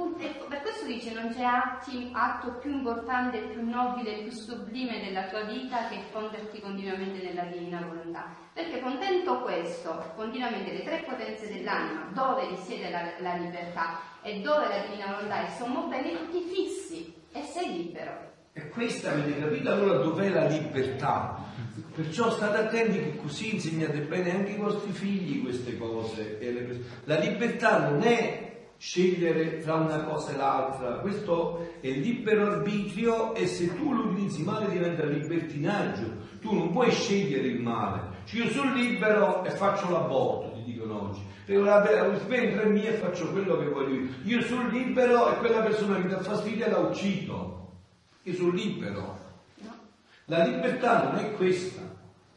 per 0.47 0.61
questo 0.61 0.85
dice 0.85 1.11
non 1.11 1.33
c'è 1.33 1.41
atti- 1.41 2.11
atto 2.13 2.59
più 2.59 2.69
importante, 2.69 3.39
più 3.39 3.67
nobile, 3.67 4.21
più 4.21 4.31
sublime 4.31 5.01
della 5.03 5.23
tua 5.23 5.41
vita 5.41 5.87
che 5.87 6.01
fonderti 6.11 6.59
continuamente 6.59 7.23
nella 7.23 7.45
divina 7.45 7.81
volontà. 7.81 8.27
Perché 8.53 8.79
contento 8.79 9.41
questo, 9.41 10.11
continuamente 10.15 10.71
le 10.71 10.83
tre 10.83 11.03
potenze 11.07 11.51
dell'anima, 11.51 12.09
dove 12.13 12.47
risiede 12.49 12.91
la, 12.91 13.01
la 13.17 13.33
libertà 13.37 14.01
e 14.21 14.39
dove 14.41 14.67
la 14.67 14.85
divina 14.85 15.15
volontà 15.15 15.43
è 15.43 15.49
sommo 15.57 15.87
bene, 15.87 16.15
tu 16.15 16.29
ti 16.29 16.41
fissi 16.43 17.11
e 17.31 17.41
sei 17.41 17.73
libero. 17.73 18.32
E 18.53 18.69
questa 18.69 19.11
avete 19.11 19.39
capito 19.39 19.71
allora 19.71 19.97
dov'è 19.97 20.29
la 20.29 20.47
libertà? 20.47 21.43
Perciò 21.95 22.29
state 22.29 22.57
attenti 22.57 22.99
che 22.99 23.15
così 23.17 23.55
insegnate 23.55 24.01
bene 24.01 24.31
anche 24.31 24.51
ai 24.51 24.57
vostri 24.57 24.91
figli 24.91 25.41
queste 25.41 25.75
cose. 25.77 26.37
La 27.05 27.17
libertà 27.17 27.89
non 27.89 28.03
è 28.03 28.65
scegliere 28.77 29.59
tra 29.59 29.75
una 29.75 30.03
cosa 30.03 30.33
e 30.33 30.35
l'altra, 30.35 30.99
questo 30.99 31.77
è 31.79 31.89
libero 31.89 32.51
arbitrio 32.51 33.33
e 33.33 33.47
se 33.47 33.75
tu 33.75 33.93
lo 33.93 34.09
utilizzi 34.09 34.43
male 34.43 34.69
diventa 34.69 35.05
libertinaggio. 35.05 36.31
Tu 36.39 36.53
non 36.53 36.71
puoi 36.71 36.91
scegliere 36.91 37.47
il 37.47 37.61
male. 37.61 38.01
Cioè, 38.25 38.43
io 38.43 38.51
sono 38.51 38.73
libero 38.75 39.43
e 39.45 39.49
faccio 39.51 39.89
l'aborto, 39.89 40.51
ti 40.53 40.63
dicono 40.63 41.09
oggi. 41.09 41.21
E 41.45 41.57
la 41.57 42.15
spento 42.19 42.61
è 42.61 42.67
e 42.67 42.93
faccio 42.93 43.31
quello 43.31 43.57
che 43.57 43.65
voglio 43.67 44.01
io. 44.01 44.09
Io 44.23 44.41
sono 44.41 44.67
libero 44.69 45.31
e 45.31 45.37
quella 45.37 45.61
persona 45.61 45.95
che 45.95 46.03
mi 46.03 46.09
dà 46.09 46.19
fastidio 46.19 46.69
la 46.69 46.77
uccido. 46.77 47.62
Io 48.23 48.33
sono 48.35 48.51
libero. 48.51 49.19
La 50.25 50.45
libertà 50.45 51.03
non 51.03 51.15
è 51.17 51.33
questa, 51.33 51.81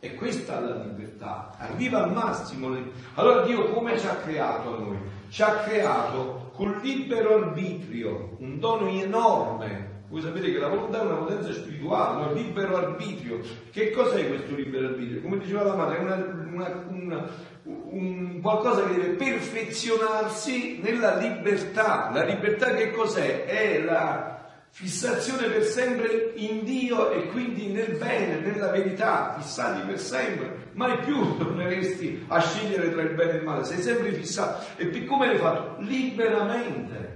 è 0.00 0.14
questa 0.16 0.58
la 0.58 0.82
libertà, 0.82 1.54
arriva 1.56 2.02
al 2.02 2.12
massimo. 2.12 2.76
Allora 3.14 3.42
Dio 3.42 3.70
come 3.70 3.96
ci 3.96 4.06
ha 4.06 4.16
creato 4.16 4.74
a 4.74 4.78
noi? 4.80 4.96
Ci 5.28 5.42
ha 5.42 5.58
creato 5.58 6.50
col 6.54 6.80
libero 6.82 7.36
arbitrio, 7.36 8.36
un 8.40 8.58
dono 8.58 8.88
enorme. 8.88 9.94
Voi 10.08 10.20
sapete 10.20 10.50
che 10.52 10.58
la 10.58 10.68
volontà 10.68 11.00
è 11.00 11.04
una 11.04 11.14
potenza 11.14 11.52
spirituale, 11.52 12.32
il 12.32 12.42
libero 12.42 12.76
arbitrio. 12.76 13.40
Che 13.70 13.90
cos'è 13.92 14.26
questo 14.26 14.54
libero 14.56 14.88
arbitrio? 14.88 15.20
Come 15.20 15.38
diceva 15.38 15.62
la 15.62 15.74
madre, 15.76 15.98
è 15.98 16.00
una- 16.00 16.44
una- 16.52 16.84
una- 16.88 17.30
un 17.62 18.40
qualcosa 18.40 18.84
che 18.84 18.94
deve 18.94 19.14
perfezionarsi 19.14 20.80
nella 20.82 21.16
libertà. 21.16 22.10
La 22.12 22.24
libertà 22.24 22.74
che 22.74 22.90
cos'è? 22.90 23.44
È 23.44 23.80
la 23.82 24.35
fissazione 24.76 25.48
per 25.48 25.62
sempre 25.62 26.34
in 26.34 26.62
Dio 26.62 27.10
e 27.10 27.28
quindi 27.28 27.68
nel 27.68 27.96
bene, 27.96 28.40
nella 28.40 28.70
verità, 28.70 29.34
fissati 29.38 29.80
per 29.86 29.98
sempre, 29.98 30.68
mai 30.72 30.98
più 30.98 31.38
torneresti 31.38 32.26
a 32.26 32.38
scegliere 32.40 32.92
tra 32.92 33.00
il 33.00 33.14
bene 33.14 33.32
e 33.32 33.36
il 33.36 33.44
male, 33.44 33.64
sei 33.64 33.80
sempre 33.80 34.12
fissato. 34.12 34.66
E 34.76 35.06
come 35.06 35.28
l'hai 35.28 35.38
fatto? 35.38 35.80
Liberamente. 35.80 37.14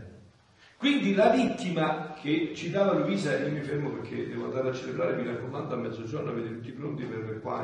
Quindi 0.79 1.15
la 1.15 1.29
vittima 1.29 2.15
che 2.15 2.53
citava 2.55 2.95
Luisa, 2.95 3.37
io 3.37 3.51
mi 3.51 3.61
fermo 3.61 3.91
perché 3.91 4.27
devo 4.27 4.45
andare 4.45 4.71
a 4.71 4.73
celebrare, 4.73 5.17
mi 5.17 5.27
raccomando 5.27 5.75
a 5.75 5.77
mezzogiorno 5.77 6.31
avete 6.31 6.55
tutti 6.55 6.71
pronti 6.71 7.05
per 7.05 7.41
qua, 7.43 7.63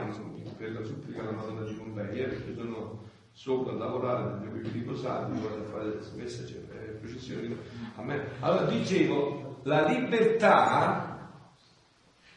per 0.59 0.73
la 0.73 0.85
supplica 0.85 1.23
alla 1.23 1.31
Madonna 1.31 1.63
di 1.63 1.73
Pompei, 1.73 2.19
perché 2.19 2.55
sono 2.55 3.03
sopra 3.33 3.73
a 3.73 3.77
lavorare, 3.77 4.41
devo 4.41 4.57
riposare, 4.71 5.33
devo 5.33 5.49
fare 5.71 5.99
messa, 6.17 6.45
cioè, 6.45 6.59
eh, 6.59 8.03
me. 8.03 8.25
Allora 8.41 8.65
dicevo, 8.65 9.46
la 9.67 9.85
libertà, 9.85 11.31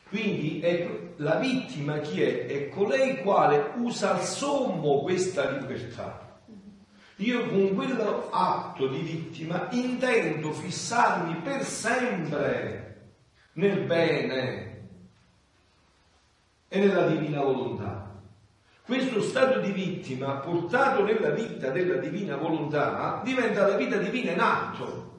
quindi 0.09 0.59
è, 0.59 1.11
la 1.17 1.35
vittima 1.35 1.99
chi 1.99 2.21
è? 2.23 2.47
È 2.47 2.69
colei 2.69 3.21
quale 3.21 3.73
usa 3.75 4.15
al 4.15 4.23
sommo 4.23 5.01
questa 5.01 5.51
libertà. 5.51 6.27
Io 7.17 7.47
con 7.47 7.75
quello 7.75 8.29
atto 8.31 8.87
di 8.87 8.99
vittima 8.99 9.67
intendo 9.71 10.51
fissarmi 10.53 11.35
per 11.41 11.63
sempre 11.63 13.11
nel 13.53 13.81
bene 13.81 14.87
e 16.67 16.79
nella 16.79 17.07
divina 17.07 17.41
volontà. 17.41 18.07
Questo 18.85 19.21
stato 19.21 19.59
di 19.59 19.71
vittima, 19.71 20.37
portato 20.37 21.03
nella 21.03 21.29
vita 21.29 21.69
della 21.69 21.97
divina 21.97 22.37
volontà, 22.37 23.21
diventa 23.23 23.67
la 23.67 23.75
vita 23.75 23.97
divina 23.97 24.31
in 24.31 24.39
atto. 24.39 25.18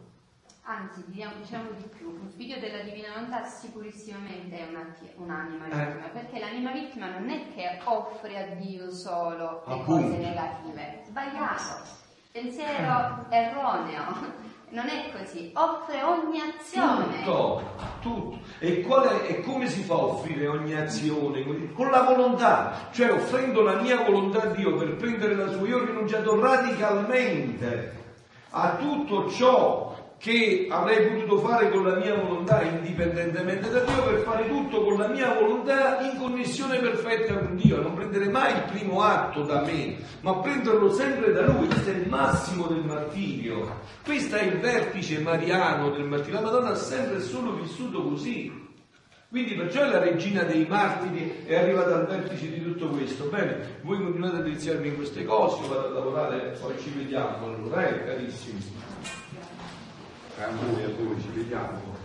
Anzi, 0.63 1.03
diciamo, 1.07 1.71
di 1.77 1.85
più, 1.97 2.09
un 2.11 2.31
figlio 2.37 2.59
della 2.61 2.83
divina 2.83 3.09
volontà 3.15 3.45
sicurissimamente 3.45 4.57
è 4.59 4.69
una- 4.69 4.95
un'anima 5.17 5.65
Eh. 5.67 5.85
vittima, 5.87 6.07
perché 6.13 6.39
l'anima 6.39 6.71
vittima 6.71 7.09
non 7.19 7.29
è 7.31 7.53
che 7.55 7.81
offre 7.85 8.39
a 8.39 8.55
Dio 8.55 8.91
solo 8.93 9.65
le 9.67 9.73
Appunto. 9.75 10.07
cose 10.09 10.17
negative, 10.19 11.03
sbagliato, 11.07 11.83
pensiero 12.31 13.27
erroneo, 13.31 14.05
non 14.71 14.87
è 14.89 15.11
così, 15.11 15.51
offre 15.55 16.03
ogni 16.05 16.41
azione. 16.41 17.17
Tutto, 17.25 17.63
tutto. 18.01 18.39
E, 18.61 18.83
qual 18.83 19.09
è- 19.09 19.31
e 19.31 19.41
come 19.41 19.67
si 19.67 19.83
fa 19.83 19.95
a 19.95 20.05
offrire 20.05 20.47
ogni 20.47 20.75
azione? 20.75 21.73
Con 21.73 21.91
la 21.91 22.03
volontà, 22.03 22.89
cioè 22.93 23.11
offrendo 23.13 23.63
la 23.63 23.81
mia 23.81 24.05
volontà 24.05 24.43
a 24.43 24.47
Dio 24.47 24.77
per 24.77 24.95
prendere 24.97 25.35
la 25.35 25.51
sua. 25.51 25.67
Io 25.67 25.79
ho 25.79 25.85
rinunciato 25.85 26.39
radicalmente 26.39 27.99
a 28.51 28.77
tutto 28.77 29.29
ciò 29.31 29.90
che 30.21 30.67
avrei 30.69 31.09
potuto 31.09 31.39
fare 31.39 31.71
con 31.71 31.83
la 31.83 31.97
mia 31.97 32.15
volontà 32.15 32.61
indipendentemente 32.61 33.71
da 33.71 33.81
Dio 33.81 34.03
per 34.03 34.19
fare 34.19 34.47
tutto 34.49 34.85
con 34.85 34.99
la 34.99 35.09
mia 35.09 35.33
volontà 35.33 35.99
in 36.01 36.19
connessione 36.19 36.79
perfetta 36.79 37.39
con 37.39 37.57
Dio, 37.57 37.81
non 37.81 37.95
prendere 37.95 38.29
mai 38.29 38.53
il 38.53 38.65
primo 38.71 39.01
atto 39.01 39.45
da 39.45 39.63
me, 39.63 39.97
ma 40.21 40.37
prenderlo 40.37 40.93
sempre 40.93 41.33
da 41.33 41.47
Lui, 41.47 41.69
questo 41.69 41.89
è 41.89 41.95
il 41.95 42.07
massimo 42.07 42.67
del 42.67 42.85
martirio, 42.85 43.81
questo 44.05 44.37
è 44.37 44.43
il 44.43 44.59
vertice 44.59 45.21
mariano 45.21 45.89
del 45.89 46.05
martirio, 46.05 46.41
la 46.41 46.45
Madonna 46.45 46.71
ha 46.73 46.77
sempre 46.77 47.21
solo 47.23 47.55
vissuto 47.55 48.03
così. 48.03 48.69
Quindi 49.31 49.55
perciò 49.55 49.85
è 49.85 49.89
la 49.89 50.01
regina 50.01 50.43
dei 50.43 50.67
martiri 50.67 51.45
è 51.47 51.57
arrivata 51.57 51.95
al 51.95 52.07
vertice 52.07 52.51
di 52.51 52.61
tutto 52.63 52.89
questo. 52.89 53.27
Bene, 53.27 53.79
voi 53.83 53.97
continuate 53.99 54.37
a 54.37 54.41
deliziarmi 54.41 54.89
in 54.89 54.97
queste 54.97 55.25
cose, 55.25 55.67
vado 55.69 55.87
a 55.87 55.91
lavorare, 55.91 56.59
poi 56.61 56.77
ci 56.79 56.91
vediamo 56.91 57.47
allora, 57.47 57.89
eh, 57.89 58.05
carissimi. 58.05 58.80
A 60.43 60.49
voi, 60.53 60.85
a 60.85 60.89
voi, 60.97 61.21
ci 61.21 61.29
vediamo. 61.35 62.00